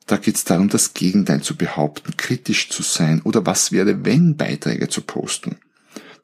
da 0.07 0.17
geht 0.17 0.37
es 0.37 0.45
darum, 0.45 0.71
das 0.71 0.95
Gegenteil 0.95 1.43
zu 1.43 1.57
behaupten, 1.57 2.17
kritisch 2.17 2.71
zu 2.71 2.83
sein 2.83 3.21
oder 3.23 3.45
was 3.45 3.73
wäre, 3.73 4.07
wenn 4.07 4.37
Beiträge 4.39 4.89
zu 4.89 5.03
posten. 5.03 5.59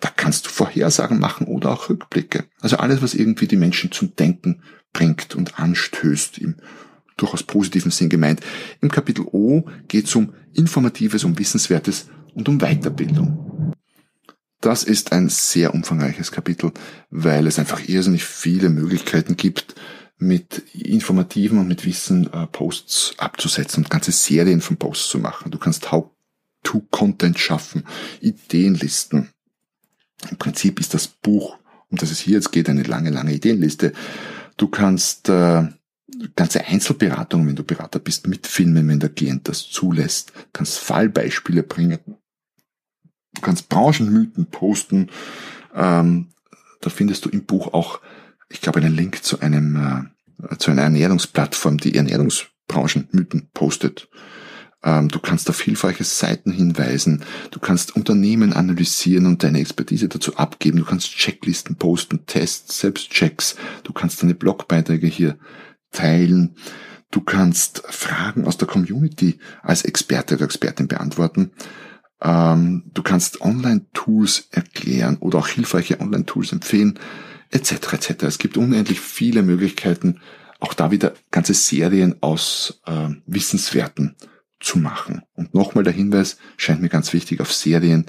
Da 0.01 0.11
kannst 0.15 0.47
du 0.47 0.51
Vorhersagen 0.51 1.19
machen 1.19 1.47
oder 1.47 1.71
auch 1.71 1.89
Rückblicke. 1.89 2.45
Also 2.61 2.77
alles, 2.77 3.03
was 3.03 3.15
irgendwie 3.15 3.47
die 3.47 3.57
Menschen 3.57 3.93
zum 3.93 4.15
Denken 4.17 4.63
bringt 4.93 5.35
und 5.35 5.59
anstößt, 5.59 6.39
im 6.39 6.57
durchaus 7.17 7.43
positiven 7.43 7.91
Sinn 7.91 8.09
gemeint. 8.09 8.41
Im 8.81 8.91
Kapitel 8.91 9.25
O 9.31 9.65
geht 9.89 10.07
es 10.07 10.15
um 10.15 10.35
Informatives, 10.53 11.25
um 11.25 11.39
Wissenswertes 11.39 12.07
und 12.35 12.49
um 12.49 12.59
Weiterbildung. 12.59 13.73
Das 14.61 14.83
ist 14.83 15.13
ein 15.13 15.29
sehr 15.29 15.75
umfangreiches 15.75 16.33
Kapitel, 16.33 16.73
weil 17.11 17.47
es 17.47 17.59
einfach 17.59 17.87
irrsinnig 17.87 18.25
viele 18.25 18.71
Möglichkeiten 18.71 19.37
gibt, 19.37 19.75
mit 20.17 20.63
informativen 20.73 21.59
und 21.59 21.69
mit 21.69 21.85
Wissen 21.85 22.33
äh, 22.33 22.47
Posts 22.47 23.15
abzusetzen 23.19 23.85
und 23.85 23.91
ganze 23.91 24.13
Serien 24.13 24.61
von 24.61 24.77
Posts 24.77 25.11
zu 25.11 25.19
machen. 25.19 25.51
Du 25.51 25.59
kannst 25.59 25.93
How-to-Content 25.93 27.39
schaffen, 27.39 27.85
Ideenlisten, 28.21 29.29
im 30.31 30.37
Prinzip 30.37 30.81
ist 30.81 30.95
das 30.95 31.07
Buch, 31.09 31.57
um 31.91 31.99
das 31.99 32.11
es 32.11 32.21
hier 32.21 32.35
jetzt 32.35 32.53
geht, 32.53 32.69
eine 32.69 32.83
lange, 32.83 33.11
lange 33.11 33.33
Ideenliste. 33.33 33.93
Du 34.57 34.69
kannst 34.69 35.29
äh, 35.29 35.69
ganze 36.37 36.65
Einzelberatungen, 36.65 37.49
wenn 37.49 37.57
du 37.57 37.65
Berater 37.65 37.99
bist, 37.99 38.27
mitfilmen, 38.27 38.89
wenn 38.89 39.01
der 39.01 39.11
Klient 39.11 39.49
das 39.49 39.69
zulässt. 39.69 40.31
Du 40.35 40.43
kannst 40.53 40.79
Fallbeispiele 40.79 41.63
bringen. 41.63 41.99
Du 43.35 43.41
kannst 43.41 43.69
Branchenmythen 43.69 44.47
posten. 44.47 45.11
Ähm, 45.75 46.29
da 46.81 46.91
findest 46.91 47.25
du 47.25 47.31
im 47.31 47.45
Buch 47.45 47.73
auch, 47.73 48.01
ich 48.49 48.61
glaube, 48.61 48.81
einen 48.81 48.95
Link 48.95 49.25
zu 49.25 49.41
einem 49.41 49.77
äh, 49.77 50.57
zu 50.59 50.71
einer 50.71 50.83
Ernährungsplattform, 50.83 51.79
die 51.79 51.95
Ernährungsbranchenmythen 51.95 53.49
postet. 53.53 54.09
Ähm, 54.85 55.09
du 55.09 55.19
kannst 55.19 55.49
auf 55.49 55.61
hilfreiche 55.61 56.05
Seiten 56.05 56.53
hinweisen. 56.53 57.25
Du 57.51 57.59
kannst 57.59 57.97
Unternehmen 57.97 58.53
analysieren 58.53 59.27
und 59.27 59.43
deine 59.43 59.61
Expertise 59.61 60.09
dazu 60.09 60.37
abgeben. 60.37 60.79
Du 60.79 60.85
kannst 60.85 61.11
Checklisten 61.17 61.77
posten, 61.77 62.27
Tests, 62.27 62.81
Selbstchecks. 62.81 63.57
Du 63.83 63.93
kannst 63.93 64.23
deine 64.23 64.35
Blogbeiträge 64.35 65.07
hier 65.07 65.39
teilen. 65.91 66.57
Du 67.11 67.23
kannst 67.23 67.83
Fragen 67.89 68.47
aus 68.47 68.59
der 68.59 68.69
Community 68.69 69.39
als 69.63 69.85
Experte 69.85 70.35
oder 70.35 70.45
Expertin 70.45 70.87
beantworten. 70.87 71.53
Ähm, 72.21 72.85
du 72.93 73.03
kannst 73.03 73.41
Online-Tools 73.41 74.49
erklären 74.51 75.17
oder 75.19 75.39
auch 75.39 75.49
hilfreiche 75.49 76.01
Online-Tools 76.01 76.53
empfehlen, 76.53 76.99
etc. 77.51 77.73
etc. 77.93 78.25
Es 78.25 78.39
gibt 78.39 78.57
unendlich 78.57 79.01
viele 79.01 79.43
Möglichkeiten, 79.43 80.21
auch 80.61 80.75
da 80.75 80.91
wieder 80.91 81.15
ganze 81.31 81.55
Serien 81.55 82.17
aus 82.21 82.83
äh, 82.87 83.11
Wissenswerten 83.27 84.17
zu 84.65 84.79
machen. 84.79 85.23
Und 85.35 85.55
nochmal 85.55 85.85
der 85.85 85.93
Hinweis, 85.93 86.39
scheint 86.57 86.81
mir 86.81 86.89
ganz 86.89 87.13
wichtig, 87.13 87.41
auf 87.41 87.53
Serien. 87.53 88.07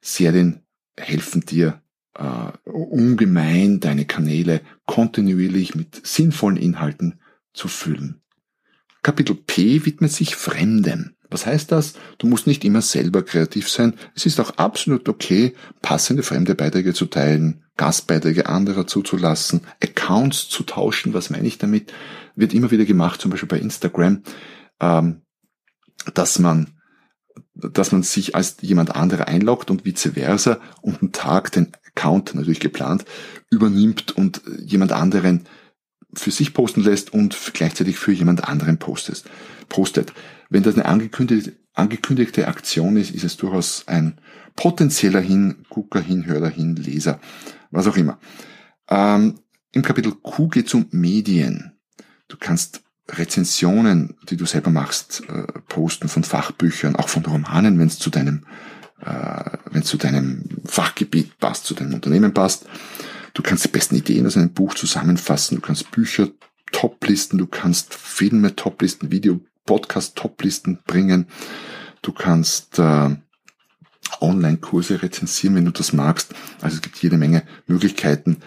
Serien 0.00 0.62
helfen 0.96 1.42
dir 1.42 1.82
äh, 2.14 2.68
ungemein, 2.68 3.80
deine 3.80 4.04
Kanäle 4.04 4.62
kontinuierlich 4.86 5.74
mit 5.74 6.06
sinnvollen 6.06 6.56
Inhalten 6.56 7.20
zu 7.52 7.68
füllen. 7.68 8.22
Kapitel 9.02 9.34
P 9.34 9.84
widmet 9.84 10.12
sich 10.12 10.36
Fremdem. 10.36 11.14
Was 11.28 11.46
heißt 11.46 11.72
das? 11.72 11.94
Du 12.18 12.26
musst 12.26 12.46
nicht 12.46 12.64
immer 12.64 12.82
selber 12.82 13.22
kreativ 13.22 13.68
sein. 13.68 13.94
Es 14.14 14.26
ist 14.26 14.38
auch 14.38 14.58
absolut 14.58 15.08
okay, 15.08 15.54
passende 15.80 16.22
fremde 16.22 16.54
Beiträge 16.54 16.92
zu 16.92 17.06
teilen, 17.06 17.64
Gastbeiträge 17.76 18.48
anderer 18.48 18.86
zuzulassen, 18.86 19.62
Accounts 19.82 20.48
zu 20.50 20.62
tauschen. 20.62 21.14
Was 21.14 21.30
meine 21.30 21.48
ich 21.48 21.56
damit? 21.56 21.92
Wird 22.36 22.52
immer 22.52 22.70
wieder 22.70 22.84
gemacht, 22.84 23.20
zum 23.20 23.30
Beispiel 23.30 23.48
bei 23.48 23.58
Instagram. 23.58 24.22
Ähm, 24.78 25.22
dass 26.14 26.38
man 26.38 26.68
dass 27.54 27.92
man 27.92 28.02
sich 28.02 28.34
als 28.34 28.56
jemand 28.60 28.94
anderer 28.94 29.28
einloggt 29.28 29.70
und 29.70 29.84
vice 29.84 30.10
versa 30.14 30.58
und 30.80 31.00
einen 31.00 31.12
Tag 31.12 31.52
den 31.52 31.72
Account 31.86 32.34
natürlich 32.34 32.60
geplant 32.60 33.04
übernimmt 33.50 34.12
und 34.12 34.42
jemand 34.58 34.92
anderen 34.92 35.46
für 36.14 36.30
sich 36.30 36.52
posten 36.52 36.82
lässt 36.82 37.12
und 37.12 37.36
gleichzeitig 37.54 37.98
für 37.98 38.12
jemand 38.12 38.48
anderen 38.48 38.78
postest, 38.78 39.28
postet. 39.68 40.12
Wenn 40.50 40.62
das 40.62 40.74
eine 40.74 40.84
angekündigte, 40.84 41.54
angekündigte 41.74 42.48
Aktion 42.48 42.96
ist, 42.96 43.10
ist 43.10 43.24
es 43.24 43.36
durchaus 43.36 43.84
ein 43.86 44.18
potenzieller 44.56 45.20
Hingucker, 45.20 46.00
Hinhörer, 46.00 46.50
Hinleser, 46.50 47.18
was 47.70 47.86
auch 47.86 47.96
immer. 47.96 48.18
Ähm, 48.88 49.38
Im 49.72 49.82
Kapitel 49.82 50.12
Q 50.12 50.48
geht 50.48 50.66
es 50.66 50.74
um 50.74 50.86
Medien. 50.90 51.72
Du 52.28 52.36
kannst 52.38 52.82
Rezensionen, 53.08 54.16
die 54.28 54.36
du 54.36 54.46
selber 54.46 54.70
machst, 54.70 55.22
äh, 55.28 55.46
posten 55.68 56.08
von 56.08 56.24
Fachbüchern, 56.24 56.96
auch 56.96 57.08
von 57.08 57.24
Romanen, 57.24 57.78
wenn 57.78 57.88
es 57.88 57.98
zu 57.98 58.10
deinem, 58.10 58.44
äh, 59.00 59.58
wenn 59.70 59.82
zu 59.82 59.96
deinem 59.96 60.44
Fachgebiet 60.64 61.38
passt, 61.38 61.66
zu 61.66 61.74
deinem 61.74 61.94
Unternehmen 61.94 62.32
passt. 62.32 62.66
Du 63.34 63.42
kannst 63.42 63.64
die 63.64 63.68
besten 63.68 63.96
Ideen 63.96 64.26
aus 64.26 64.36
einem 64.36 64.52
Buch 64.52 64.74
zusammenfassen. 64.74 65.56
Du 65.56 65.62
kannst 65.62 65.90
Bücher 65.90 66.28
Toplisten, 66.70 67.38
du 67.38 67.46
kannst 67.46 67.94
Filme 67.94 68.54
Toplisten, 68.54 69.10
Video, 69.10 69.40
Podcast 69.66 70.16
Toplisten 70.16 70.78
bringen. 70.86 71.26
Du 72.02 72.12
kannst 72.12 72.78
äh, 72.78 73.16
Online-Kurse 74.20 75.02
rezensieren, 75.02 75.56
wenn 75.56 75.64
du 75.64 75.70
das 75.70 75.92
magst. 75.92 76.34
Also 76.60 76.76
es 76.76 76.82
gibt 76.82 76.98
jede 76.98 77.16
Menge 77.16 77.42
Möglichkeiten, 77.66 78.38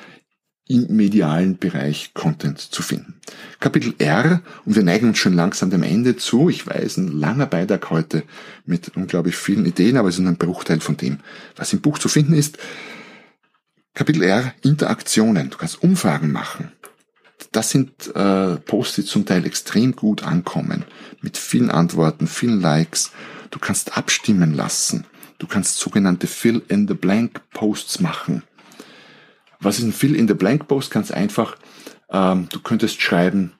im 0.67 0.87
medialen 0.95 1.57
Bereich 1.57 2.13
Content 2.13 2.59
zu 2.59 2.81
finden. 2.81 3.15
Kapitel 3.59 3.93
R, 3.99 4.41
und 4.65 4.75
wir 4.75 4.83
neigen 4.83 5.09
uns 5.09 5.19
schon 5.19 5.33
langsam 5.33 5.69
dem 5.69 5.83
Ende 5.83 6.15
zu. 6.17 6.49
Ich 6.49 6.65
weiß, 6.65 6.97
ein 6.97 7.07
langer 7.19 7.45
Beitrag 7.45 7.91
heute 7.91 8.23
mit 8.65 8.95
unglaublich 8.95 9.35
vielen 9.35 9.65
Ideen, 9.65 9.97
aber 9.97 10.09
es 10.09 10.17
ist 10.17 10.25
ein 10.25 10.37
Bruchteil 10.37 10.79
von 10.79 10.97
dem, 10.97 11.19
was 11.55 11.73
im 11.73 11.81
Buch 11.81 11.99
zu 11.99 12.09
finden 12.09 12.33
ist. 12.33 12.57
Kapitel 13.93 14.23
R, 14.23 14.53
Interaktionen. 14.63 15.51
Du 15.51 15.57
kannst 15.57 15.83
Umfragen 15.83 16.31
machen. 16.31 16.71
Das 17.51 17.69
sind 17.69 18.13
äh, 18.15 18.55
Posts, 18.55 18.95
die 18.95 19.05
zum 19.05 19.25
Teil 19.25 19.45
extrem 19.45 19.95
gut 19.95 20.23
ankommen, 20.23 20.83
mit 21.21 21.37
vielen 21.37 21.69
Antworten, 21.69 22.27
vielen 22.27 22.59
Likes. 22.59 23.11
Du 23.51 23.59
kannst 23.59 23.97
abstimmen 23.97 24.53
lassen. 24.53 25.05
Du 25.37 25.47
kannst 25.47 25.77
sogenannte 25.77 26.27
Fill-in-the-Blank-Posts 26.27 27.99
machen. 27.99 28.43
Was 29.59 29.79
ist 29.79 29.85
ein 29.85 29.93
Fill-in-the-Blank-Post? 29.93 30.91
Ganz 30.91 31.11
einfach. 31.11 31.57
Ähm, 32.09 32.47
du 32.51 32.59
könntest 32.59 33.01
schreiben, 33.01 33.53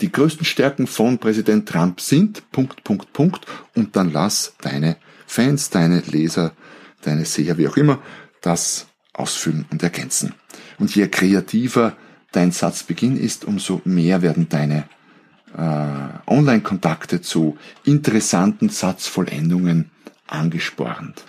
die 0.00 0.12
größten 0.12 0.44
Stärken 0.44 0.86
von 0.86 1.18
Präsident 1.18 1.68
Trump 1.68 2.00
sind 2.00 2.50
Punkt, 2.52 2.84
Punkt, 2.84 3.12
Punkt 3.12 3.46
und 3.74 3.96
dann 3.96 4.12
lass 4.12 4.54
deine 4.60 4.96
Fans, 5.26 5.70
deine 5.70 6.00
Leser, 6.00 6.52
deine 7.02 7.24
Seher, 7.24 7.58
wie 7.58 7.68
auch 7.68 7.76
immer, 7.76 8.00
das 8.40 8.86
ausfüllen 9.12 9.66
und 9.70 9.82
ergänzen. 9.82 10.34
Und 10.78 10.94
je 10.94 11.08
kreativer 11.08 11.96
dein 12.30 12.52
Satzbeginn 12.52 13.16
ist, 13.16 13.44
umso 13.44 13.80
mehr 13.84 14.22
werden 14.22 14.48
deine 14.48 14.88
äh, 15.56 16.30
Online-Kontakte 16.30 17.20
zu 17.20 17.58
interessanten 17.84 18.68
Satzvollendungen 18.68 19.90
angespornt. 20.26 21.24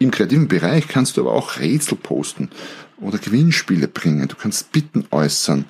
Im 0.00 0.10
kreativen 0.10 0.48
Bereich 0.48 0.88
kannst 0.88 1.16
du 1.16 1.20
aber 1.20 1.34
auch 1.34 1.58
Rätsel 1.58 1.98
posten 1.98 2.48
oder 2.96 3.18
Gewinnspiele 3.18 3.86
bringen. 3.86 4.28
Du 4.28 4.34
kannst 4.34 4.72
Bitten 4.72 5.04
äußern, 5.10 5.66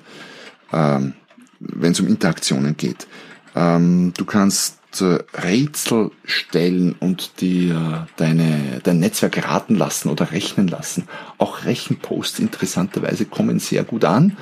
ähm, 0.72 1.14
wenn 1.58 1.90
es 1.90 1.98
um 1.98 2.06
Interaktionen 2.06 2.76
geht. 2.76 3.08
Ähm, 3.56 4.12
du 4.16 4.24
kannst 4.24 5.00
äh, 5.00 5.18
Rätsel 5.34 6.12
stellen 6.24 6.94
und 7.00 7.40
dir 7.40 8.06
deine, 8.18 8.80
dein 8.84 9.00
Netzwerk 9.00 9.44
raten 9.48 9.74
lassen 9.74 10.08
oder 10.08 10.30
rechnen 10.30 10.68
lassen. 10.68 11.08
Auch 11.38 11.64
Rechenposts 11.64 12.38
interessanterweise 12.38 13.24
kommen 13.24 13.58
sehr 13.58 13.82
gut 13.82 14.04
an. 14.04 14.36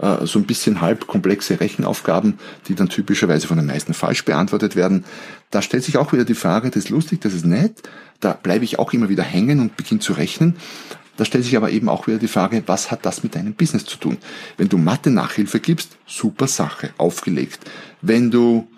Äh, 0.00 0.26
so 0.26 0.38
ein 0.38 0.46
bisschen 0.46 0.80
halb 0.80 1.06
komplexe 1.06 1.60
Rechenaufgaben, 1.60 2.38
die 2.66 2.74
dann 2.74 2.88
typischerweise 2.88 3.46
von 3.46 3.56
den 3.56 3.66
meisten 3.66 3.94
falsch 3.94 4.24
beantwortet 4.24 4.76
werden. 4.76 5.04
Da 5.50 5.62
stellt 5.62 5.84
sich 5.84 5.96
auch 5.96 6.12
wieder 6.12 6.24
die 6.24 6.34
Frage, 6.34 6.70
das 6.70 6.84
ist 6.84 6.90
lustig, 6.90 7.20
das 7.20 7.34
ist 7.34 7.46
nett. 7.46 7.82
Da 8.20 8.32
bleibe 8.32 8.64
ich 8.64 8.78
auch 8.78 8.92
immer 8.92 9.08
wieder 9.08 9.22
hängen 9.22 9.60
und 9.60 9.76
beginne 9.76 10.00
zu 10.00 10.12
rechnen. 10.12 10.56
Da 11.16 11.24
stellt 11.24 11.44
sich 11.44 11.56
aber 11.56 11.70
eben 11.70 11.88
auch 11.88 12.06
wieder 12.06 12.18
die 12.18 12.28
Frage, 12.28 12.62
was 12.66 12.90
hat 12.92 13.04
das 13.04 13.24
mit 13.24 13.34
deinem 13.34 13.54
Business 13.54 13.84
zu 13.84 13.96
tun? 13.98 14.18
Wenn 14.56 14.68
du 14.68 14.78
Mathe-Nachhilfe 14.78 15.58
gibst, 15.58 15.96
super 16.06 16.46
Sache, 16.46 16.90
aufgelegt. 16.96 17.58
Wenn 18.02 18.30
du 18.30 18.68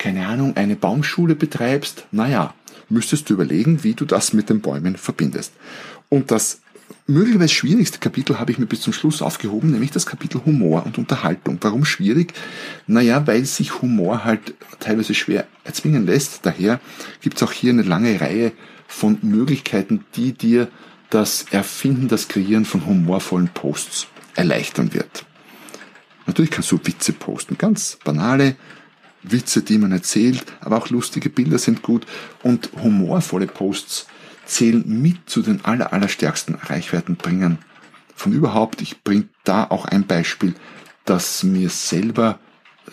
keine 0.00 0.26
Ahnung, 0.26 0.56
eine 0.56 0.76
Baumschule 0.76 1.34
betreibst, 1.34 2.06
naja, 2.10 2.54
müsstest 2.88 3.28
du 3.28 3.34
überlegen, 3.34 3.84
wie 3.84 3.92
du 3.92 4.06
das 4.06 4.32
mit 4.32 4.48
den 4.48 4.62
Bäumen 4.62 4.96
verbindest. 4.96 5.52
Und 6.08 6.30
das 6.30 6.62
möglicherweise 7.10 7.52
schwierigste 7.52 7.98
Kapitel 7.98 8.38
habe 8.38 8.52
ich 8.52 8.58
mir 8.58 8.66
bis 8.66 8.80
zum 8.80 8.92
Schluss 8.92 9.20
aufgehoben, 9.20 9.72
nämlich 9.72 9.90
das 9.90 10.06
Kapitel 10.06 10.40
Humor 10.44 10.86
und 10.86 10.98
Unterhaltung. 10.98 11.58
Warum 11.60 11.84
schwierig? 11.84 12.32
Naja, 12.86 13.26
weil 13.26 13.44
sich 13.44 13.82
Humor 13.82 14.24
halt 14.24 14.54
teilweise 14.78 15.14
schwer 15.14 15.46
erzwingen 15.64 16.06
lässt. 16.06 16.46
Daher 16.46 16.80
gibt 17.20 17.36
es 17.36 17.42
auch 17.42 17.52
hier 17.52 17.72
eine 17.72 17.82
lange 17.82 18.20
Reihe 18.20 18.52
von 18.86 19.18
Möglichkeiten, 19.22 20.04
die 20.14 20.32
dir 20.32 20.68
das 21.10 21.46
Erfinden, 21.50 22.08
das 22.08 22.28
Kreieren 22.28 22.64
von 22.64 22.86
humorvollen 22.86 23.48
Posts 23.48 24.06
erleichtern 24.36 24.94
wird. 24.94 25.24
Natürlich 26.26 26.50
kannst 26.50 26.70
du 26.70 26.78
Witze 26.82 27.12
posten, 27.12 27.58
ganz 27.58 27.98
banale, 28.04 28.56
Witze, 29.22 29.62
die 29.62 29.78
man 29.78 29.92
erzählt, 29.92 30.44
aber 30.60 30.78
auch 30.78 30.90
lustige 30.90 31.28
Bilder 31.28 31.58
sind 31.58 31.82
gut 31.82 32.06
und 32.42 32.70
humorvolle 32.82 33.46
Posts 33.46 34.06
zählen 34.50 34.84
mit 34.86 35.30
zu 35.30 35.42
den 35.42 35.64
aller, 35.64 35.92
allerstärksten 35.92 36.56
Reichweitenbringern 36.56 37.58
von 38.14 38.32
überhaupt. 38.32 38.82
Ich 38.82 39.02
bringe 39.02 39.28
da 39.44 39.64
auch 39.64 39.84
ein 39.84 40.06
Beispiel, 40.06 40.54
das 41.04 41.42
mir 41.42 41.70
selber 41.70 42.38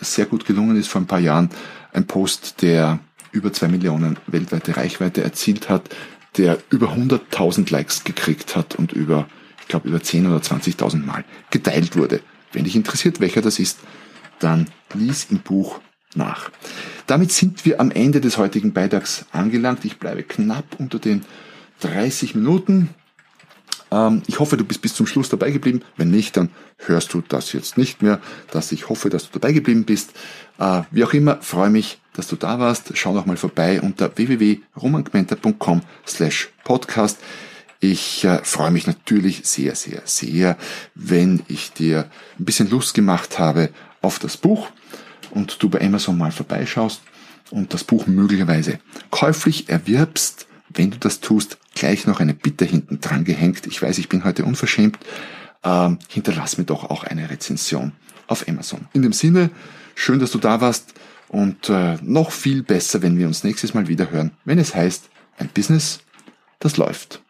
sehr 0.00 0.26
gut 0.26 0.46
gelungen 0.46 0.76
ist 0.76 0.88
vor 0.88 1.00
ein 1.00 1.06
paar 1.06 1.18
Jahren. 1.18 1.50
Ein 1.92 2.06
Post, 2.06 2.62
der 2.62 3.00
über 3.32 3.52
zwei 3.52 3.68
Millionen 3.68 4.16
weltweite 4.26 4.76
Reichweite 4.76 5.22
erzielt 5.22 5.68
hat, 5.68 5.94
der 6.36 6.58
über 6.70 6.94
100.000 6.94 7.70
Likes 7.70 8.04
gekriegt 8.04 8.56
hat 8.56 8.76
und 8.76 8.92
über, 8.92 9.28
ich 9.60 9.68
glaube, 9.68 9.88
über 9.88 10.02
10 10.02 10.26
oder 10.26 10.38
20.000 10.38 11.04
Mal 11.04 11.24
geteilt 11.50 11.96
wurde. 11.96 12.20
Wenn 12.52 12.64
dich 12.64 12.76
interessiert, 12.76 13.20
welcher 13.20 13.42
das 13.42 13.58
ist, 13.58 13.78
dann 14.38 14.68
lies 14.94 15.26
im 15.30 15.40
Buch 15.40 15.80
nach. 16.14 16.50
Damit 17.06 17.32
sind 17.32 17.64
wir 17.64 17.80
am 17.80 17.90
Ende 17.90 18.20
des 18.20 18.38
heutigen 18.38 18.72
Beitrags 18.72 19.26
angelangt. 19.32 19.84
Ich 19.84 19.98
bleibe 19.98 20.22
knapp 20.22 20.76
unter 20.78 20.98
den 20.98 21.24
30 21.80 22.34
Minuten. 22.34 22.90
Ähm, 23.90 24.22
ich 24.26 24.38
hoffe, 24.38 24.56
du 24.56 24.64
bist 24.64 24.82
bis 24.82 24.94
zum 24.94 25.06
Schluss 25.06 25.28
dabei 25.28 25.50
geblieben. 25.50 25.82
Wenn 25.96 26.10
nicht, 26.10 26.36
dann 26.36 26.50
hörst 26.78 27.14
du 27.14 27.22
das 27.26 27.52
jetzt 27.52 27.78
nicht 27.78 28.02
mehr. 28.02 28.20
Dass 28.50 28.72
ich 28.72 28.88
hoffe, 28.88 29.10
dass 29.10 29.30
du 29.30 29.38
dabei 29.38 29.52
geblieben 29.52 29.84
bist. 29.84 30.12
Äh, 30.58 30.82
wie 30.90 31.04
auch 31.04 31.12
immer, 31.12 31.38
freue 31.40 31.70
mich, 31.70 32.00
dass 32.14 32.28
du 32.28 32.36
da 32.36 32.58
warst. 32.58 32.92
Schau 32.94 33.12
noch 33.12 33.26
mal 33.26 33.36
vorbei 33.36 33.80
unter 33.80 34.16
www.romangmenta.com 34.16 35.82
slash 36.06 36.50
podcast. 36.64 37.18
Ich 37.80 38.24
äh, 38.24 38.42
freue 38.42 38.72
mich 38.72 38.86
natürlich 38.86 39.42
sehr, 39.44 39.76
sehr, 39.76 40.02
sehr, 40.04 40.56
wenn 40.96 41.42
ich 41.46 41.72
dir 41.72 42.10
ein 42.38 42.44
bisschen 42.44 42.68
Lust 42.70 42.94
gemacht 42.94 43.38
habe 43.38 43.70
auf 44.02 44.18
das 44.18 44.36
Buch 44.36 44.68
und 45.30 45.62
du 45.62 45.68
bei 45.68 45.80
Amazon 45.80 46.18
mal 46.18 46.32
vorbeischaust 46.32 47.02
und 47.50 47.72
das 47.72 47.84
Buch 47.84 48.06
möglicherweise 48.08 48.80
käuflich 49.10 49.68
erwirbst, 49.68 50.48
wenn 50.78 50.92
du 50.92 50.98
das 50.98 51.20
tust, 51.20 51.58
gleich 51.74 52.06
noch 52.06 52.20
eine 52.20 52.34
Bitte 52.34 52.64
hinten 52.64 53.00
dran 53.00 53.24
gehängt. 53.24 53.66
Ich 53.66 53.82
weiß, 53.82 53.98
ich 53.98 54.08
bin 54.08 54.24
heute 54.24 54.44
unverschämt. 54.44 54.98
Ähm, 55.64 55.98
hinterlass 56.08 56.56
mir 56.56 56.64
doch 56.64 56.88
auch 56.88 57.04
eine 57.04 57.28
Rezension 57.28 57.92
auf 58.28 58.46
Amazon. 58.48 58.86
In 58.92 59.02
dem 59.02 59.12
Sinne, 59.12 59.50
schön, 59.96 60.20
dass 60.20 60.30
du 60.30 60.38
da 60.38 60.60
warst 60.60 60.94
und 61.28 61.68
äh, 61.68 61.96
noch 62.02 62.30
viel 62.30 62.62
besser, 62.62 63.02
wenn 63.02 63.18
wir 63.18 63.26
uns 63.26 63.42
nächstes 63.42 63.74
Mal 63.74 63.88
wieder 63.88 64.10
hören, 64.10 64.30
wenn 64.44 64.58
es 64.58 64.74
heißt, 64.74 65.10
ein 65.36 65.48
Business, 65.52 66.00
das 66.60 66.76
läuft. 66.76 67.22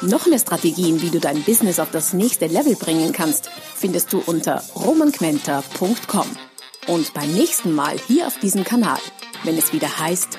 Noch 0.00 0.26
mehr 0.26 0.38
Strategien, 0.38 1.02
wie 1.02 1.10
du 1.10 1.18
dein 1.18 1.42
Business 1.42 1.80
auf 1.80 1.90
das 1.90 2.12
nächste 2.12 2.46
Level 2.46 2.76
bringen 2.76 3.12
kannst, 3.12 3.50
findest 3.74 4.12
du 4.12 4.22
unter 4.24 4.62
romanquenter.com. 4.76 6.26
Und 6.86 7.12
beim 7.12 7.32
nächsten 7.32 7.74
Mal 7.74 7.96
hier 8.06 8.28
auf 8.28 8.38
diesem 8.38 8.62
Kanal, 8.62 8.98
wenn 9.42 9.58
es 9.58 9.72
wieder 9.72 9.98
heißt, 9.98 10.38